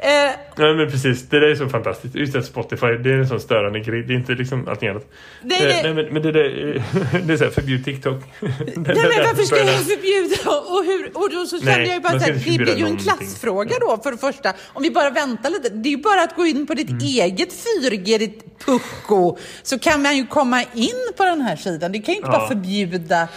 [0.00, 0.10] Eh,
[0.56, 2.14] ja, men precis, det där är så fantastiskt.
[2.14, 4.02] Just det, Spotify, det är en sån störande grej.
[4.02, 5.06] Det är inte liksom allting annat.
[5.42, 5.80] Nej, nej.
[5.82, 6.42] nej men, men det, där,
[7.26, 8.22] det är så här, förbjud TikTok.
[8.40, 10.50] nej, men varför ska jag förbjuda?
[10.50, 12.96] Och, hur, och då så kände jag ju bara så här, det blir ju en
[12.96, 14.52] klassfråga då för det första.
[14.72, 15.68] Om vi bara väntar lite.
[15.68, 17.02] Det är ju bara att gå in på ditt mm.
[17.02, 17.50] eget
[17.82, 19.38] 4G, ditt pucko.
[19.62, 21.92] Så kan man ju komma in på den här sidan.
[21.92, 22.38] Det kan ju inte ja.
[22.38, 23.28] bara förbjuda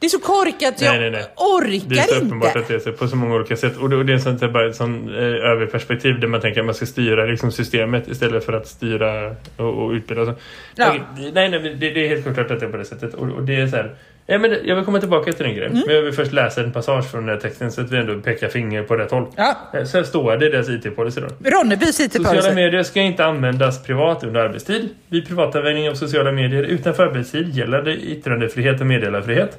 [0.00, 1.24] det är så korkat, jag nej, nej, nej.
[1.36, 1.86] orkar inte.
[1.88, 3.76] Det är så uppenbart att det är så på så många olika sätt.
[3.76, 6.86] Och det, är sånt, bara ett sånt eh, överperspektiv där man tänker att man ska
[6.86, 10.24] styra liksom, systemet istället för att styra och, och utbilda.
[10.24, 10.34] Så.
[10.74, 10.96] Ja.
[11.16, 13.14] Nej, nej, det, det, är helt klart att det är på det sättet.
[13.14, 13.94] Och, och det är så här,
[14.26, 15.72] Ja, men jag vill komma tillbaka till den grejen.
[15.72, 15.84] Mm.
[15.86, 18.20] Men jag vill först läsa en passage från den här texten så att vi ändå
[18.20, 19.26] pekar finger på rätt håll.
[19.36, 19.56] Ja.
[19.74, 21.50] Eh, sen står det deras IT-policy då.
[21.50, 22.24] Ronnebys IT-policy.
[22.24, 24.88] Sociala medier ska inte användas privat under arbetstid.
[25.08, 29.58] Vid privatanvändning av sociala medier utanför arbetstid gäller det yttrandefrihet och meddelarfrihet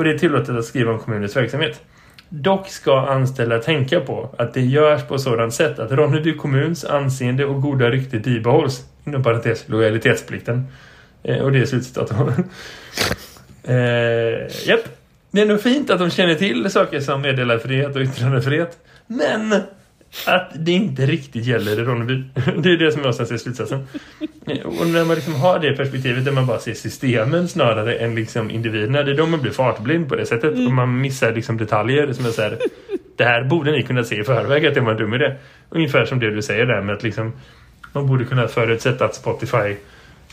[0.00, 1.80] och det är tillåtet att skriva om kommunens verksamhet.
[2.28, 7.44] Dock ska anställda tänka på att det görs på sådant sätt att Ronneby kommuns anseende
[7.44, 8.84] och goda rykte bibehålls.
[9.04, 10.66] Inom parentes lojalitetsplikten.
[11.22, 12.10] Eh, och det är slutcitat.
[13.62, 14.88] eh, japp.
[15.30, 18.78] Det är nog fint att de känner till saker som meddelarfrihet och yttrandefrihet.
[19.06, 19.54] Men
[20.26, 22.14] att det inte riktigt gäller i Ronneby.
[22.62, 23.86] Det är det som jag ser slutsatsen.
[24.64, 28.50] Och när man liksom har det perspektivet där man bara ser systemen snarare än liksom
[28.50, 30.54] individerna, det är då man blir fartblind på det sättet.
[30.54, 30.66] Mm.
[30.66, 32.58] Och man missar liksom detaljer som är så här,
[33.16, 35.34] det här borde ni kunna se i förväg att det var en dum idé.
[35.70, 37.32] Ungefär som det du säger där med att liksom,
[37.92, 39.76] man borde kunna förutsätta att Spotify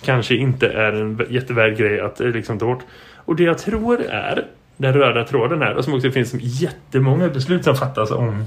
[0.02, 2.84] kanske inte är en jättevärd grej att eh, liksom ta bort.
[3.16, 4.46] Och det jag tror är
[4.78, 8.46] den röda tråden här och som också finns jättemånga beslut som fattas om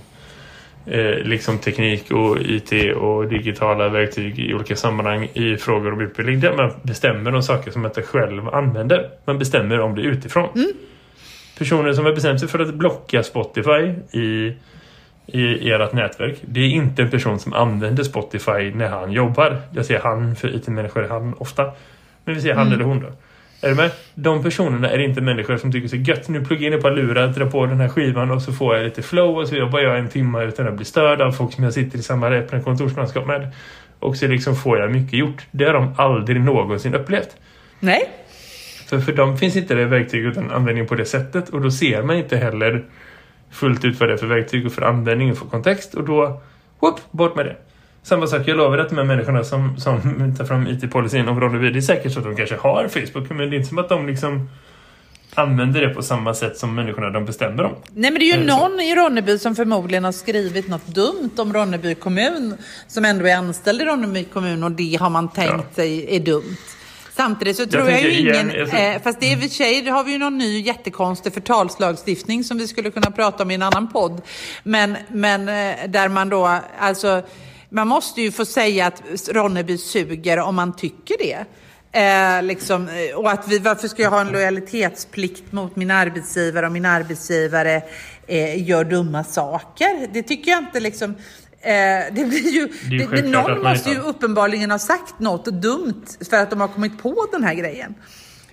[0.90, 6.40] eh, liksom teknik och IT och digitala verktyg i olika sammanhang i frågor om utbildning
[6.40, 9.10] där man bestämmer om saker som man inte själv använder.
[9.24, 10.48] Man bestämmer om det utifrån.
[10.54, 10.72] Mm.
[11.58, 14.54] Personer som har bestämt sig för att blocka Spotify i,
[15.26, 16.38] i ert nätverk.
[16.42, 19.56] Det är inte en person som använder Spotify när han jobbar.
[19.74, 21.72] Jag säger han, för IT-människor är han ofta.
[22.24, 22.74] Men vi säger han mm.
[22.74, 23.08] eller hon då.
[23.62, 23.90] Är du med?
[24.14, 26.28] De personerna är inte människor som tycker så gött.
[26.28, 28.84] Nu pluggar in ett par lurar, drar på den här skivan och så får jag
[28.84, 31.64] lite flow och så jobbar jag en timme utan att bli störd av folk som
[31.64, 33.48] jag sitter i samma kontorslandskap med.
[33.98, 35.46] och så liksom får jag mycket gjort.
[35.50, 37.36] Det har de aldrig någonsin upplevt.
[37.80, 38.10] Nej.
[38.88, 42.02] För, för dem finns inte det verktyget utan användning på det sättet och då ser
[42.02, 42.84] man inte heller
[43.50, 46.40] fullt ut vad det är för verktyg och för användning och för kontext och då,
[46.80, 47.56] whoop, bort med det.
[48.02, 50.00] Samma sak, jag lovar att de här människorna som, som
[50.38, 53.38] tar fram IT-policyn om Ronneby, det är säkert så att de kanske har Facebook, men
[53.38, 54.48] det är inte som att de liksom
[55.34, 57.74] använder det på samma sätt som människorna de bestämmer om.
[57.94, 61.52] Nej men det är ju någon i Ronneby som förmodligen har skrivit något dumt om
[61.52, 62.56] Ronneby kommun
[62.88, 65.74] som ändå är anställd i Ronneby kommun och det har man tänkt ja.
[65.74, 66.56] sig är dumt.
[67.16, 69.40] Samtidigt så tror jag, jag ju ingen, igen, jag eh, fast det är i och
[69.40, 73.50] för sig, har vi ju någon ny jättekonstig förtalslagstiftning som vi skulle kunna prata om
[73.50, 74.20] i en annan podd.
[74.62, 77.22] Men, men eh, där man då, alltså,
[77.70, 81.44] man måste ju få säga att Ronneby suger om man tycker det.
[81.92, 86.66] Eh, liksom, eh, och att vi, varför ska jag ha en lojalitetsplikt mot min arbetsgivare
[86.66, 87.82] om min arbetsgivare
[88.26, 90.08] eh, gör dumma saker?
[90.12, 91.14] Det tycker jag inte liksom...
[91.62, 96.36] Eh, det blir ju, det det, någon måste ju uppenbarligen ha sagt något dumt för
[96.36, 97.94] att de har kommit på den här grejen.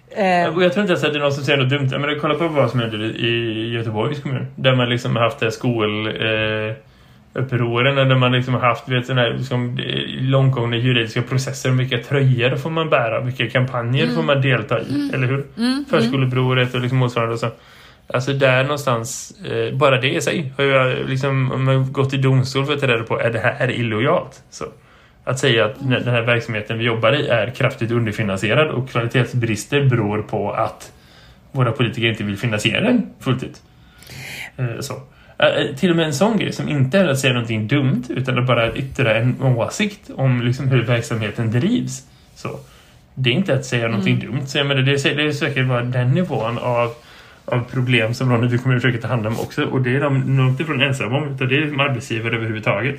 [0.10, 0.26] Eh.
[0.28, 1.90] Jag tror inte ens att det är någon som säger något dumt.
[2.00, 4.48] Men kolla på vad som händer i Göteborgs kommun.
[4.56, 6.08] Där man liksom har haft det skol...
[6.08, 6.76] Eh,
[7.38, 9.80] upproren där man liksom har haft vet, såna här, liksom,
[10.22, 14.16] långtgående juridiska processer vilka tröjor får man bära, vilka kampanjer mm.
[14.16, 15.14] får man delta i, mm.
[15.14, 15.46] eller hur?
[15.58, 15.86] Mm.
[15.90, 17.50] Förskoleupproret och liksom motsvarande och så.
[18.14, 22.74] Alltså där någonstans, eh, bara det i sig har jag liksom, gått i domstol för
[22.74, 24.44] att ta reda på, är det här illojalt?
[24.50, 24.66] Så.
[25.24, 30.22] Att säga att den här verksamheten vi jobbar i är kraftigt underfinansierad och kvalitetsbrister beror
[30.22, 30.92] på att
[31.52, 33.62] våra politiker inte vill finansiera den fullt ut.
[34.58, 34.94] Eh, så.
[35.44, 38.38] Uh, till och med en sån grej som inte är att säga någonting dumt utan
[38.38, 42.04] att bara yttra en åsikt om liksom hur verksamheten drivs.
[42.36, 42.60] Så
[43.20, 44.26] det är inte att säga någonting mm.
[44.26, 44.46] dumt.
[44.46, 46.94] Så jag menar, det, är, det är säkert bara den nivån av,
[47.46, 49.66] av problem som Ronneby kommer försöka ta hand om också.
[49.66, 52.96] Och det är de nog inte från ensamma om utan det är liksom arbetsgivare överhuvudtaget.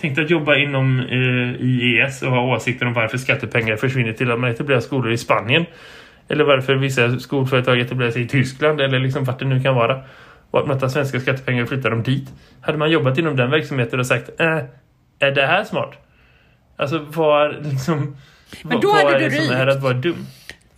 [0.00, 4.40] Tänkte att jobba inom eh, IES och ha åsikter om varför skattepengar försvinner till att
[4.40, 5.66] man etablerar skolor i Spanien.
[6.28, 10.00] Eller varför vissa skolföretag etablerar sig i Tyskland eller liksom vart det nu kan vara
[10.56, 12.28] och att man tar svenska skattepengar och flyttar dem dit.
[12.60, 14.58] Hade man jobbat inom den verksamheten och sagt äh,
[15.18, 15.92] är det här smart?
[16.76, 18.16] Alltså var liksom
[18.62, 20.26] Men då vad hade är det som är att vara dum?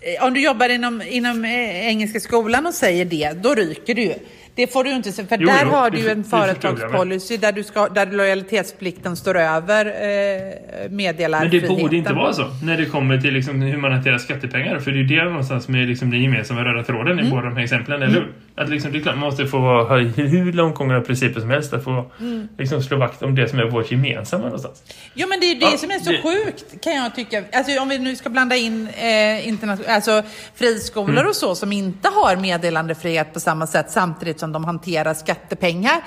[0.00, 4.02] Eh, om du jobbar inom, inom eh, Engelska skolan och säger det, då ryker du
[4.02, 4.14] ju.
[4.54, 7.52] Det får du inte säga, för jo, där jo, har du ju en företagspolicy där,
[7.52, 11.68] du ska, där lojalitetsplikten står över eh, meddelarfriheten.
[11.68, 14.78] Men det borde inte vara så när det kommer till liksom hur man hanterar skattepengar.
[14.78, 17.26] För det är ju det någonstans som är liksom den gemensamma röda tråden mm.
[17.26, 18.22] i båda de här exemplen, eller hur?
[18.22, 18.34] Mm.
[18.58, 21.84] Att liksom, det är klart, man måste få ha hur långtgångna principer som helst att
[21.84, 22.48] få mm.
[22.58, 24.82] liksom, slå vakt om det som är vårt gemensamma någonstans.
[25.14, 26.22] Jo, men det är det ja, som är så det...
[26.22, 27.44] sjukt, kan jag tycka.
[27.52, 30.22] Alltså, om vi nu ska blanda in eh, internationella, alltså
[30.54, 31.26] friskolor mm.
[31.26, 36.02] och så som inte har meddelandefrihet på samma sätt samtidigt som de hanterar skattepengar.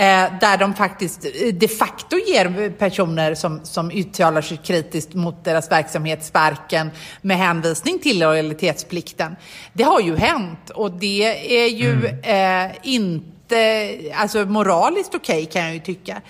[0.00, 5.44] Eh, där de faktiskt eh, de facto ger personer som, som uttalar sig kritiskt mot
[5.44, 6.90] deras verksamhet sparken
[7.22, 9.36] med hänvisning till lojalitetsplikten.
[9.72, 11.24] Det har ju hänt och det
[11.62, 12.70] är ju mm.
[12.70, 16.20] eh, inte alltså moraliskt okej okay, kan jag ju tycka.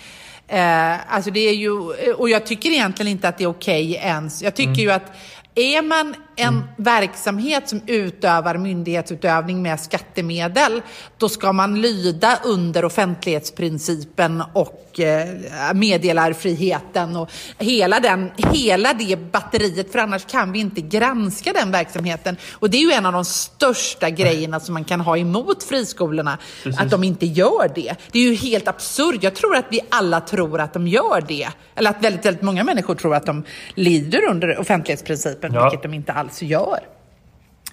[0.49, 1.71] Eh, alltså det är ju,
[2.13, 4.43] och jag tycker egentligen inte att det är okej okay ens.
[4.43, 4.81] Jag tycker mm.
[4.81, 5.13] ju att
[5.55, 6.63] är man en mm.
[6.77, 10.83] verksamhet som utövar myndighetsutövning med skattemedel,
[11.19, 15.29] då ska man lyda under offentlighetsprincipen och eh,
[15.75, 22.37] meddelarfriheten och hela, den, hela det batteriet, för annars kan vi inte granska den verksamheten.
[22.53, 26.39] Och det är ju en av de största grejerna som man kan ha emot friskolorna,
[26.63, 26.81] Precis.
[26.81, 27.95] att de inte gör det.
[28.13, 29.23] Det är ju helt absurt.
[29.23, 31.49] Jag tror att vi alla tror att de gör det.
[31.75, 35.65] Eller att väldigt, väldigt många människor tror att de lyder under offentlighetsprincipen, ja.
[35.65, 36.81] vilket de inte alls alls gör.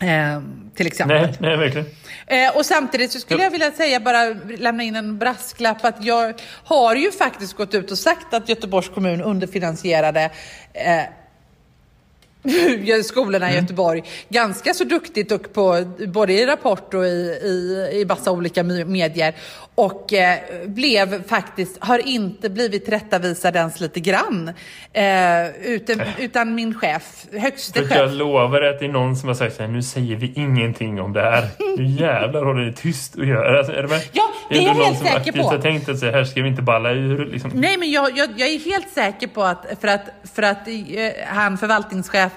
[0.02, 0.41] Eh,
[0.76, 1.22] till exempel.
[1.22, 1.88] Nej, nej verkligen.
[2.28, 6.34] Eh, och samtidigt så skulle jag vilja säga, bara lämna in en brasklapp, att jag
[6.63, 10.32] har ju faktiskt gått ut och sagt att Göteborgs kommun underfinansierade
[10.74, 11.04] eh,
[13.03, 13.63] skolorna i mm.
[13.63, 18.63] Göteborg ganska så duktigt och på, både i Rapport och i, i, i massa olika
[18.63, 19.36] medier.
[19.75, 24.53] Och eh, blev faktiskt, har inte blivit tillrättavisad ens lite grann.
[24.93, 26.07] Eh, utan, äh.
[26.19, 27.97] utan min chef, högste chef.
[27.97, 31.01] Jag lovar att det är någon som har sagt så här, nu säger vi ingenting
[31.01, 31.47] om det här.
[31.77, 33.53] Nu jävlar håller det tyst och gör.
[33.53, 34.01] Alltså, är det med?
[34.12, 35.49] Ja, det är, är jag helt säker på.
[35.49, 37.25] har tänkt att så här ska vi inte balla ur.
[37.25, 37.51] Liksom.
[37.53, 40.73] Nej, men jag, jag, jag, är helt säker på att, för att, för att eh,
[41.27, 41.57] han,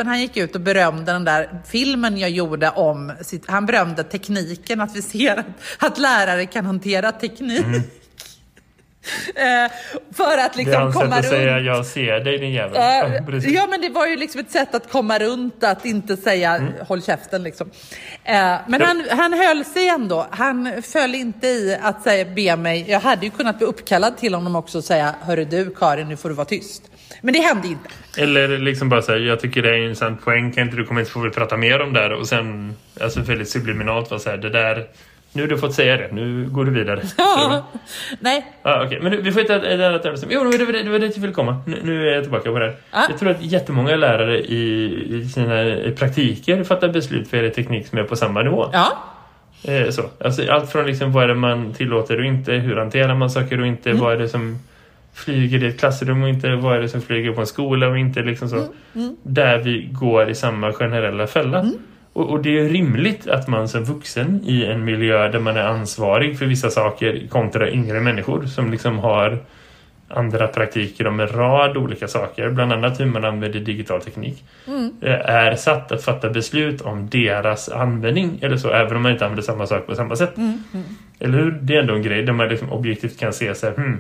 [0.01, 4.05] förvaltningschefen, han gick ut och berömde den där filmen jag gjorde om, sitt, han berömde
[4.05, 5.47] tekniken, att vi ser att,
[5.79, 7.65] att lärare kan hantera teknik.
[7.67, 7.83] Mm.
[9.35, 9.71] Eh,
[10.13, 11.33] för att liksom det är hans komma sätt att runt.
[11.33, 12.73] säga jag ser dig din jävel.
[12.75, 16.61] Ja, Ja, men det var ju liksom ett sätt att komma runt att inte säga
[16.89, 17.71] håll käften liksom.
[18.25, 18.81] Eh, men Mm.
[18.81, 18.87] Ja.
[18.87, 20.27] han, han höll sig ändå.
[20.31, 22.85] Han föll inte i att säga be mig.
[22.91, 26.17] Jag hade ju kunnat bli uppkallad till honom också och säga hörru du Karin nu
[26.17, 26.83] får du vara tyst.
[27.20, 27.88] Men det hände inte.
[28.18, 30.53] Eller liksom bara säga jag tycker det är en intressant poäng.
[30.53, 32.12] Kan inte du komma hit så får vi prata mer om det här.
[32.12, 34.87] Och sen, alltså väldigt subliminalt vara så här, det där,
[35.33, 37.03] nu har du fått säga det, nu går du vidare.
[38.20, 38.99] Nej, Ja, okej.
[39.03, 40.18] Men vi får hitta ett annat ämne.
[40.29, 41.62] Jo, det var det, det var dit jag ville komma.
[41.66, 42.75] Nu, nu är jag tillbaka på det här.
[42.90, 43.07] Ja.
[43.09, 44.85] Jag tror att jättemånga lärare i,
[45.16, 48.70] i sina i praktiker fattar beslut vad gäller teknik som är på samma nivå.
[48.73, 48.92] ja.
[49.64, 50.03] Eh, så.
[50.25, 53.61] Alltså, allt från liksom, vad är det man tillåter och inte, hur hanterar man saker
[53.61, 54.59] och inte, vad är det som
[55.14, 57.99] flyger i ett klassrum och inte, vad är det som flyger på en skola och
[57.99, 58.23] inte.
[58.23, 58.66] Liksom så.
[59.23, 61.70] Där vi går i samma generella fälla.
[62.12, 65.64] Och, och det är rimligt att man som vuxen i en miljö där man är
[65.64, 69.38] ansvarig för vissa saker kontra yngre människor som liksom har
[70.09, 74.44] andra praktiker om en rad olika saker, bland annat hur man använder digital teknik,
[75.03, 79.25] eh, är satt att fatta beslut om deras användning eller så, även om man inte
[79.25, 80.35] använder samma sak på samma sätt.
[81.18, 81.51] Eller hur?
[81.51, 83.99] Det är ändå en grej där man liksom objektivt kan se så här, hmm,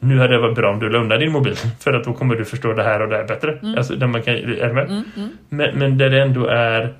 [0.00, 2.34] nu hade det varit bra om du la undan din mobil för att då kommer
[2.34, 3.58] du förstå det här och det här bättre.
[3.76, 5.04] Alltså, där man kan, är med?
[5.48, 6.94] Men, men där det ändå är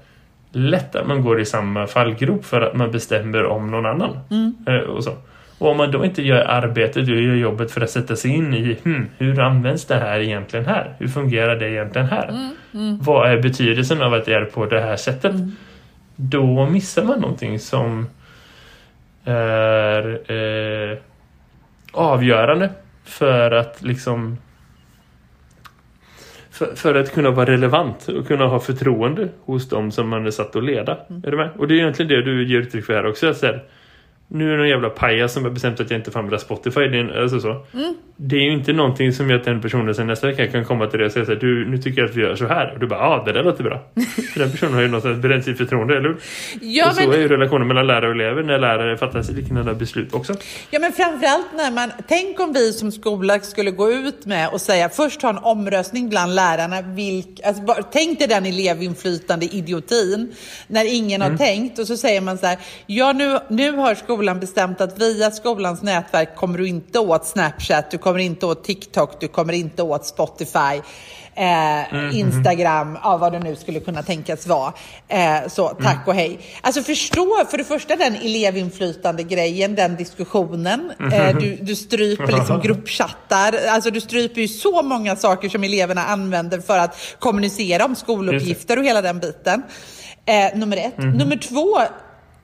[0.53, 4.19] lätt att man går i samma fallgrop för att man bestämmer om någon annan.
[4.67, 5.13] Eh, och så.
[5.59, 8.55] Och om man då inte gör arbetet och gör jobbet för att sätta sig in
[8.55, 10.95] i hmm, hur används det här egentligen här?
[10.99, 12.51] Hur fungerar det egentligen här?
[13.01, 15.33] Vad är betydelsen av att det är på det här sättet?
[16.17, 18.07] Då missar man någonting som
[19.25, 20.99] är eh,
[21.93, 22.71] avgörande
[23.11, 24.37] för att liksom
[26.51, 30.31] för, för att kunna vara relevant och kunna ha förtroende hos dem som man är
[30.31, 30.93] satt att leda.
[31.25, 31.51] Är du med?
[31.59, 33.35] Och det är egentligen det du ger uttryck för här också.
[33.35, 33.65] Så här,
[34.33, 36.81] nu är det någon jävla pajas som har bestämt att jag inte får använda Spotify.
[36.81, 37.67] Det är, alltså så.
[38.17, 40.87] det är ju inte någonting som gör att den personen sen nästa vecka kan komma
[40.87, 42.73] till dig och säga så här, du, nu tycker jag att vi gör så här.
[42.73, 43.81] Och du bara, ja ah, det där låter bra.
[44.33, 46.17] för den personen har ju någonstans berett sitt förtroende, eller hur?
[46.61, 49.75] Ja, och så men- är ju relationen mellan lärare och elever när lärare fattar liknande
[49.75, 50.35] beslut också.
[50.71, 54.61] Ja men framförallt när man, tänk om vi som skola skulle gå ut med och
[54.61, 56.83] säga först ha en omröstning bland lärarna.
[56.83, 60.35] Vilk, alltså, bara, tänk dig den elevinflytande idiotin
[60.67, 64.20] när ingen har tänkt och så säger man så här, ja nu, nu har skolan
[64.41, 69.21] bestämt att via skolans nätverk kommer du inte åt Snapchat, du kommer inte åt TikTok,
[69.21, 70.81] du kommer inte åt Spotify.
[71.35, 74.73] Eh, Instagram, ja, vad det nu skulle kunna tänkas vara.
[75.09, 76.39] Eh, så tack och hej.
[76.61, 80.93] Alltså förstå för det första den elevinflytande grejen, den diskussionen.
[81.13, 83.55] Eh, du, du stryper liksom gruppchattar.
[83.69, 88.79] Alltså du stryper ju så många saker som eleverna använder för att kommunicera om skoluppgifter
[88.79, 89.63] och hela den biten.
[90.27, 90.99] Eh, nummer ett.
[90.99, 91.79] Nummer två.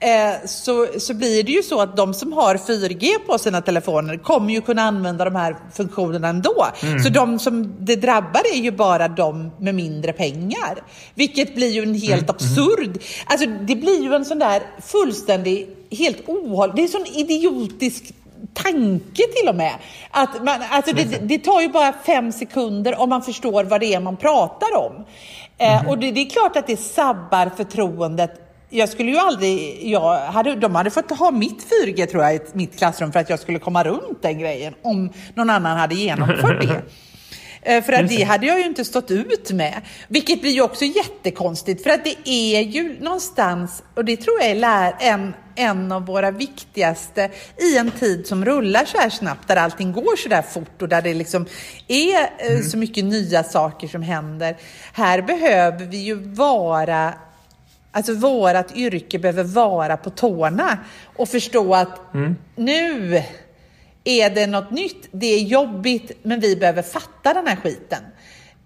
[0.01, 4.17] Eh, så, så blir det ju så att de som har 4G på sina telefoner
[4.17, 6.67] kommer ju kunna använda de här funktionerna ändå.
[7.05, 10.83] Så de som det drabbar är ju bara de med mindre pengar.
[11.15, 12.99] Vilket blir ju en helt absurd...
[13.27, 16.73] Alltså det blir ju en sån där fullständig, helt ohåll...
[16.75, 18.13] Det är en sån idiotisk
[18.55, 19.75] tanke till och med.
[20.11, 23.95] Att man, alltså det, det tar ju bara fem sekunder om man förstår vad det
[23.95, 25.05] är man pratar om.
[25.59, 30.19] Eh, och det, det är klart att det sabbar förtroendet jag skulle ju aldrig, jag
[30.19, 33.41] hade, de hade fått ha mitt 4G tror jag i mitt klassrum för att jag
[33.41, 36.83] skulle komma runt den grejen om någon annan hade genomfört det.
[37.63, 39.81] Eh, För att det hade jag ju inte stått ut med.
[40.09, 44.51] Vilket blir ju också jättekonstigt för att det är ju någonstans, och det tror jag
[44.51, 49.57] är en, en av våra viktigaste i en tid som rullar så här snabbt, där
[49.57, 51.47] allting går så där fort och där det liksom
[51.89, 54.57] är eh, så mycket nya saker som händer.
[54.93, 57.15] Här behöver vi ju vara
[57.97, 60.79] Alltså vårat yrke behöver vara på tårna
[61.17, 62.01] och förstå att
[62.57, 63.23] nu
[64.05, 67.99] är det något nytt, det är jobbigt, men vi behöver fatta den här skiten.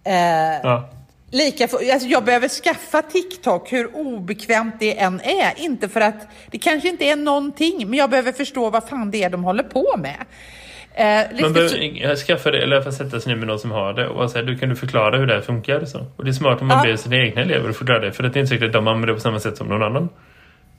[0.05, 0.15] Eh,
[0.63, 0.91] Ja.
[1.33, 5.53] Lika för, alltså jag behöver skaffa TikTok hur obekvämt det än är.
[5.57, 9.23] Inte för att det kanske inte är någonting, men jag behöver förstå vad fan det
[9.23, 10.25] är de håller på med.
[10.95, 14.31] Eh, Man behöver skaffa det, eller sätta sig ner med någon som har det och
[14.31, 15.85] säga, du kan du förklara hur det här funkar?
[15.85, 16.07] Så.
[16.17, 16.91] Och det är smart om man Ja.
[16.91, 18.89] ber sina egna elever att förklara det, för att det är inte säkert att de
[18.89, 20.09] använder det på samma sätt som någon annan.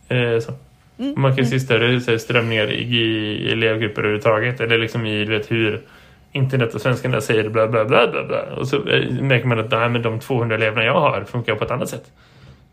[0.10, 0.52] Eh, så.
[1.00, 1.12] Mm.
[1.14, 5.52] Och Man kan se större så här, strömningar i, elevgrupper överhuvudtaget, eller liksom i vet,
[5.52, 5.82] hur
[6.32, 8.42] internet och svenskarna säger bla bla bla bla bla.
[8.58, 11.64] Och så eh, märker man att nej, men de 200 eleverna jag har funkar på
[11.64, 12.04] ett annat sätt.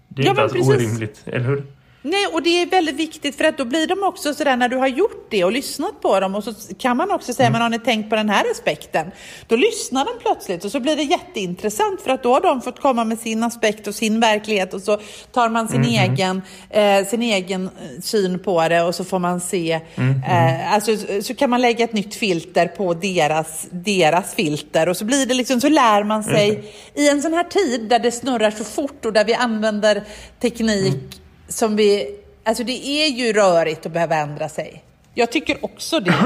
[0.08, 0.68] Det är Ja, inte alls precis.
[0.76, 1.62] orimligt, eller hur?
[2.02, 4.76] Nej, och det är väldigt viktigt för att då blir de också sådär när du
[4.76, 7.52] har gjort det och lyssnat på dem och så kan man också säga, mm.
[7.52, 9.10] men har ni tänkt på den här aspekten?
[9.46, 12.80] Då lyssnar de plötsligt och så blir det jätteintressant för att då har de fått
[12.80, 15.00] komma med sin aspekt och sin verklighet och så
[15.32, 16.12] tar man sin, mm.
[16.12, 20.22] egen, eh, sin egen eh, syn på det och så får man se, mm.
[20.22, 25.04] eh, alltså så kan man lägga ett nytt filter på deras, deras filter och så
[25.04, 28.50] blir det liksom, så lär man sig i en sån här tid där det snurrar
[28.50, 30.02] så fort och där vi använder
[30.40, 31.10] teknik mm
[31.48, 32.16] som vi...
[32.44, 34.82] Alltså det är ju rörigt att behöva ändra sig.
[35.14, 36.14] Jag tycker också det.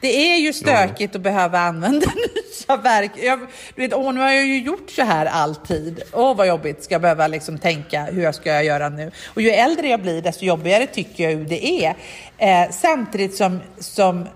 [0.00, 2.06] Det är ju stökigt att behöva använda
[2.68, 3.10] nya verk.
[3.22, 3.40] Jag,
[3.74, 6.02] du vet, åh, nu har jag ju gjort så här alltid.
[6.12, 6.84] Åh, vad jobbigt.
[6.84, 9.10] Ska jag behöva liksom tänka, hur ska jag göra nu?
[9.26, 11.96] Och ju äldre jag blir, desto jobbigare tycker jag det är.
[12.38, 14.28] Eh, samtidigt som, som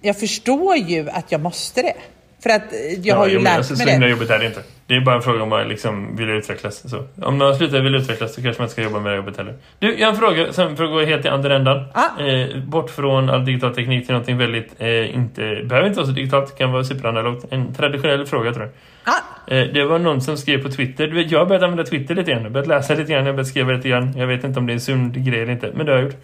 [0.00, 1.94] jag förstår ju att jag måste det.
[2.42, 4.08] För att jag ja, har ju lärt alltså, mig det.
[4.08, 4.62] jobbigt är det inte.
[4.86, 6.90] Det är bara en fråga om man liksom vill utvecklas.
[6.90, 7.04] Så.
[7.22, 9.54] Om någon slutar vill utvecklas så kanske man inte ska jobba med det jobbet heller.
[9.78, 11.84] Du, jag har en fråga sen för att gå helt i andra ändan.
[11.94, 12.20] Ah.
[12.20, 16.12] Eh, bort från all digital teknik till någonting väldigt, eh, inte, behöver inte vara så
[16.12, 17.46] digitalt, kan vara superanalogt.
[17.50, 18.72] En traditionell fråga tror jag.
[19.14, 19.54] Ah.
[19.54, 21.06] Eh, det var någon som skrev på Twitter.
[21.06, 22.40] Du vet, jag har börjat använda Twitter lite grann.
[22.40, 24.12] Jag har börjat läsa lite grann, jag har börjat skriva lite grann.
[24.16, 26.06] Jag vet inte om det är en sund grej eller inte, men det har jag
[26.06, 26.20] gjort.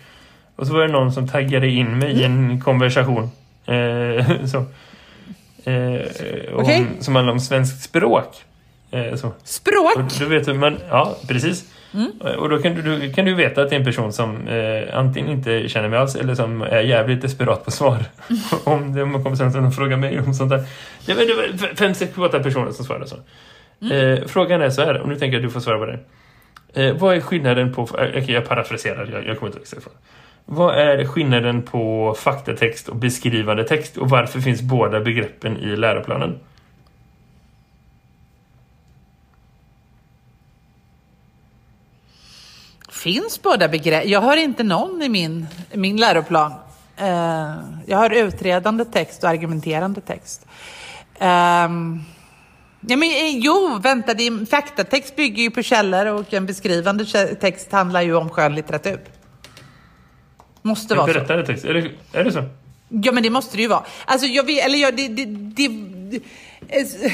[0.57, 2.21] Och så var det någon som taggade in mig mm.
[2.21, 2.61] i en mm.
[2.61, 3.31] konversation.
[3.67, 4.65] Eh, så.
[5.69, 6.85] Eh, om, okay.
[7.01, 8.45] Som handlar om svenskt språk.
[8.91, 9.14] Eh.
[9.45, 9.97] Språk?
[9.97, 11.64] Och då vet du, men, ja, precis.
[11.95, 12.12] Mm.
[12.39, 15.31] Och då kan du, kan du veta att det är en person som eh, antingen
[15.31, 18.05] inte känner mig alls eller som är jävligt desperat på svar.
[18.29, 18.43] Mm.
[18.64, 20.64] om det kommer sen och frågar mig om sånt där.
[21.07, 23.16] Det var, det var fem, sex, åtta personer som svarade så.
[23.83, 24.19] Mm.
[24.19, 25.99] Eh, frågan är så här, och nu tänker jag att du får svara på det.
[26.75, 27.83] Eh, vad är skillnaden på...
[27.83, 29.83] Okej, okay, jag parafraserar, jag, jag kommer inte ihåg
[30.51, 36.38] vad är skillnaden på faktatext och beskrivande text och varför finns båda begreppen i läroplanen?
[42.90, 44.07] Finns båda begrepp?
[44.07, 46.53] Jag har inte någon i min, min läroplan.
[47.01, 47.55] Uh,
[47.86, 50.46] jag har utredande text och argumenterande text.
[51.20, 52.05] Um,
[52.80, 57.72] ja, men, eh, jo, vänta, det faktatext bygger ju på källor och en beskrivande text
[57.72, 59.01] handlar ju om skönlitteratur.
[60.69, 61.12] Måste vara så.
[61.12, 62.45] Berättande text, är det, är det så?
[62.89, 63.85] Ja, men det måste det ju vara.
[64.05, 65.69] Alltså, jag vet, eller jag, det, det, det,
[66.69, 67.12] det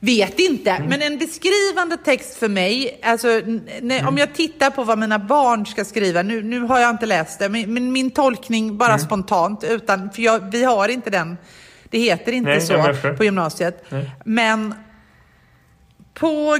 [0.00, 0.70] vet inte.
[0.70, 0.88] Mm.
[0.88, 4.08] Men en beskrivande text för mig, alltså, när, mm.
[4.08, 7.38] om jag tittar på vad mina barn ska skriva, nu, nu har jag inte läst
[7.38, 9.00] det, men, men min tolkning bara mm.
[9.00, 11.36] spontant, utan, för jag, vi har inte den,
[11.90, 13.84] det heter inte Nej, så på gymnasiet.
[13.88, 14.10] Nej.
[14.24, 14.74] Men
[16.14, 16.58] på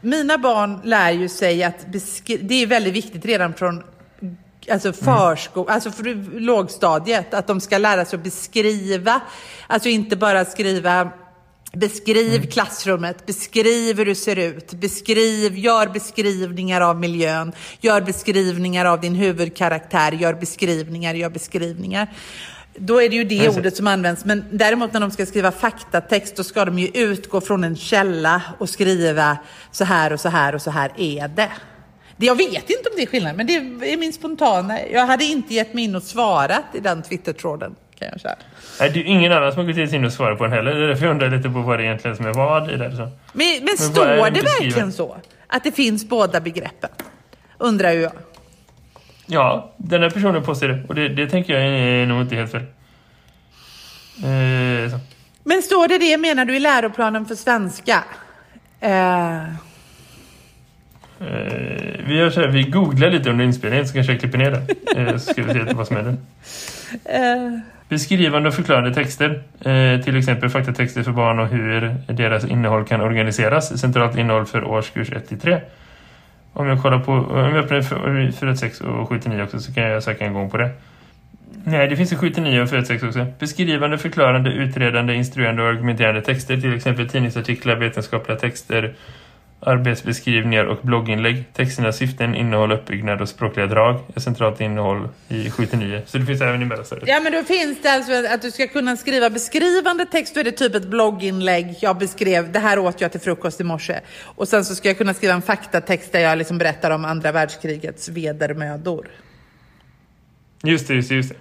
[0.00, 1.86] mina barn lär ju sig att
[2.40, 3.82] det är väldigt viktigt redan från
[4.70, 5.74] alltså försko, mm.
[5.74, 9.20] alltså för lågstadiet, att de ska lära sig att beskriva,
[9.66, 11.10] alltså inte bara skriva
[11.74, 12.46] Beskriv mm.
[12.46, 19.14] klassrummet, beskriv hur du ser ut, beskriv, gör beskrivningar av miljön, gör beskrivningar av din
[19.14, 22.08] huvudkaraktär, gör beskrivningar, gör beskrivningar.
[22.76, 24.24] Då är det ju det ordet som används.
[24.24, 28.42] Men däremot när de ska skriva faktatext, då ska de ju utgå från en källa
[28.58, 29.36] och skriva
[29.70, 31.50] så här och så här och så här är det.
[32.16, 33.54] Jag vet inte om det är skillnad, men det
[33.92, 34.78] är min spontana.
[34.92, 37.74] Jag hade inte gett mig in och svarat i den Twitter-tråden.
[37.98, 38.36] Kan jag säga.
[38.80, 40.74] Nej, det är ingen annan som har gått in och svarat på den heller.
[40.74, 42.88] Det är därför jag undrar lite på vad det egentligen som är vad i det.
[42.88, 45.16] Men, men, men står det verkligen så?
[45.46, 46.90] Att det finns båda begreppen?
[47.58, 48.12] Undrar ju jag.
[49.26, 50.84] Ja, den här personen påstår det.
[50.88, 52.62] Och det, det tänker jag är nog inte helt fel.
[54.22, 54.98] Eh,
[55.44, 58.04] men står det det, menar du, i läroplanen för svenska?
[58.80, 59.42] Eh...
[61.28, 64.50] Eh, vi gör så här, vi googlar lite under inspelningen så kanske jag klipper ner
[64.50, 65.00] det.
[65.00, 66.12] Eh, så ska vi se vad som händer.
[66.12, 67.58] Uh.
[67.88, 69.42] Beskrivande och förklarande texter.
[69.60, 73.80] Eh, till exempel faktatexter för barn och hur deras innehåll kan organiseras.
[73.80, 75.60] Centralt innehåll för årskurs 1-3.
[76.52, 80.02] Om jag kollar på, om jag öppnar för 4, och 7-9 också så kan jag
[80.02, 80.70] söka en gång på det.
[81.64, 83.26] Nej, det finns en 7-9 och 4 också.
[83.38, 86.60] Beskrivande, förklarande, utredande, instruerande och argumenterande texter.
[86.60, 88.94] Till exempel tidningsartiklar, vetenskapliga texter,
[89.62, 91.44] arbetsbeskrivningar och blogginlägg.
[91.52, 96.02] Texternas syften, innehåll, uppbyggnad och språkliga drag är centralt innehåll i 79.
[96.06, 97.08] Så det finns även i mellanstadiet.
[97.08, 100.34] Ja, men då finns det alltså att du ska kunna skriva beskrivande text.
[100.34, 101.76] Då är det typ ett blogginlägg.
[101.80, 104.00] Jag beskrev, det här åt jag till frukost i morse.
[104.22, 107.32] Och sen så ska jag kunna skriva en faktatext där jag liksom berättar om andra
[107.32, 109.08] världskrigets vedermödor.
[110.62, 111.36] Just det, just det, just det.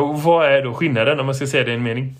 [0.00, 2.16] Och vad är då skillnaden om man ska säga det i en mening?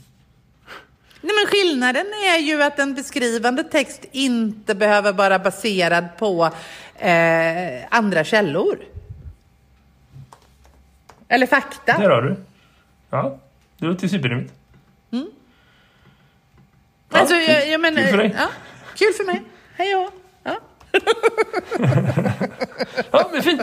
[1.20, 6.50] Nej, men skillnaden är ju att en beskrivande text inte behöver vara baserad på
[6.98, 8.78] eh, andra källor.
[11.28, 11.98] Eller fakta.
[11.98, 12.36] Där har du.
[13.10, 13.38] Ja,
[13.78, 14.52] det låter superrimligt.
[15.12, 15.26] Mm.
[17.12, 18.34] Ja, alltså, jag, jag menar, kul för dig.
[18.38, 18.48] Ja,
[18.94, 19.42] kul för mig.
[19.76, 20.10] Hej då.
[20.42, 20.56] Ja.
[23.10, 23.62] Ja, men fint.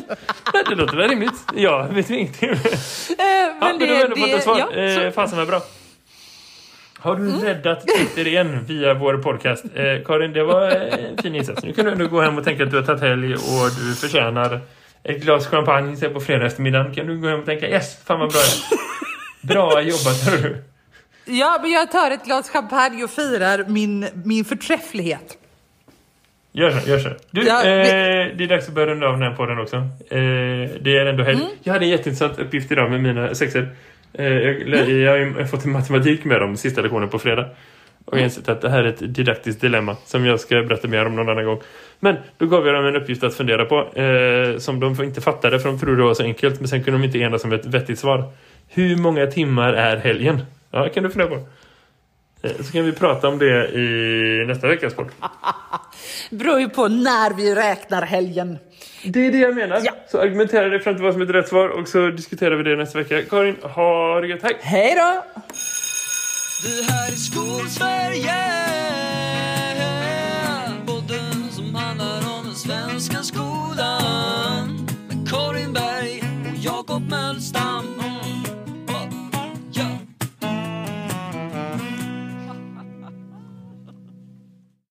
[0.70, 1.34] Det låter väl rimligt.
[1.55, 2.49] Ja, vet ingenting.
[2.49, 4.60] Eh, men ja, det, men du har ändå fått ett svar.
[4.60, 5.62] Ja, eh, fasen var bra.
[7.00, 7.41] Har du mm.
[7.41, 9.66] räddat Twitter igen via vår podcast?
[9.76, 11.64] Eh, Karin, det var en fin insats.
[11.64, 13.95] Nu kan du ändå gå hem och tänka att du har tagit helg och du
[13.95, 14.60] förtjänar
[15.04, 16.93] ett glas champagne sen på fredag eftermiddagen.
[16.93, 18.41] Kan du gå hem och tänka yes, fan vad bra
[19.41, 20.64] Bra jobbat, hör du.
[21.26, 25.38] Ja, men jag tar ett glas champagne och firar min, min förträfflighet.
[26.52, 27.10] Gör så, gör så.
[27.32, 29.76] Du, ja, eh, det är dags att börja runda av den här podden också.
[29.76, 30.20] Eh,
[30.82, 31.38] det är ändå helg.
[31.38, 31.52] Mm.
[31.64, 33.76] Jag hade en jätteintressant uppgift idag med mina sexer.
[34.14, 35.01] Eh, jag, mm.
[35.01, 37.45] jag, har fått en matematik med dem sista lektionen på fredag.
[38.05, 41.05] Och har insett att det här är ett didaktiskt dilemma som jag ska berätta mer
[41.05, 41.62] om någon annan gång.
[41.99, 45.60] Men då gav jag dem en uppgift att fundera på eh, som de inte fattade
[45.60, 46.60] för de trodde det var så enkelt.
[46.60, 48.24] Men sen kunde de inte enas om ett vettigt svar.
[48.68, 50.41] Hur många timmar är helgen?
[50.72, 51.47] Ja, kan du fundera på.
[52.42, 55.08] Eh, så kan vi prata om det i nästa veckas podd.
[56.30, 58.58] beror ju på när vi räknar helgen.
[59.04, 59.82] Det är det jag menar.
[59.84, 59.92] Ja.
[60.12, 62.64] Så argumentera dig fram till vad som är ett rätt svar och så diskuterar vi
[62.64, 63.22] det nästa vecka.
[63.22, 64.44] Karin, ha det gött.
[64.44, 64.58] Hej!
[64.62, 65.24] Hej då!
[66.64, 68.34] Vi här i Skolsverige
[70.86, 77.97] Podden som handlar om den svenska skolan Med Karin Berg och Jakob Mölstam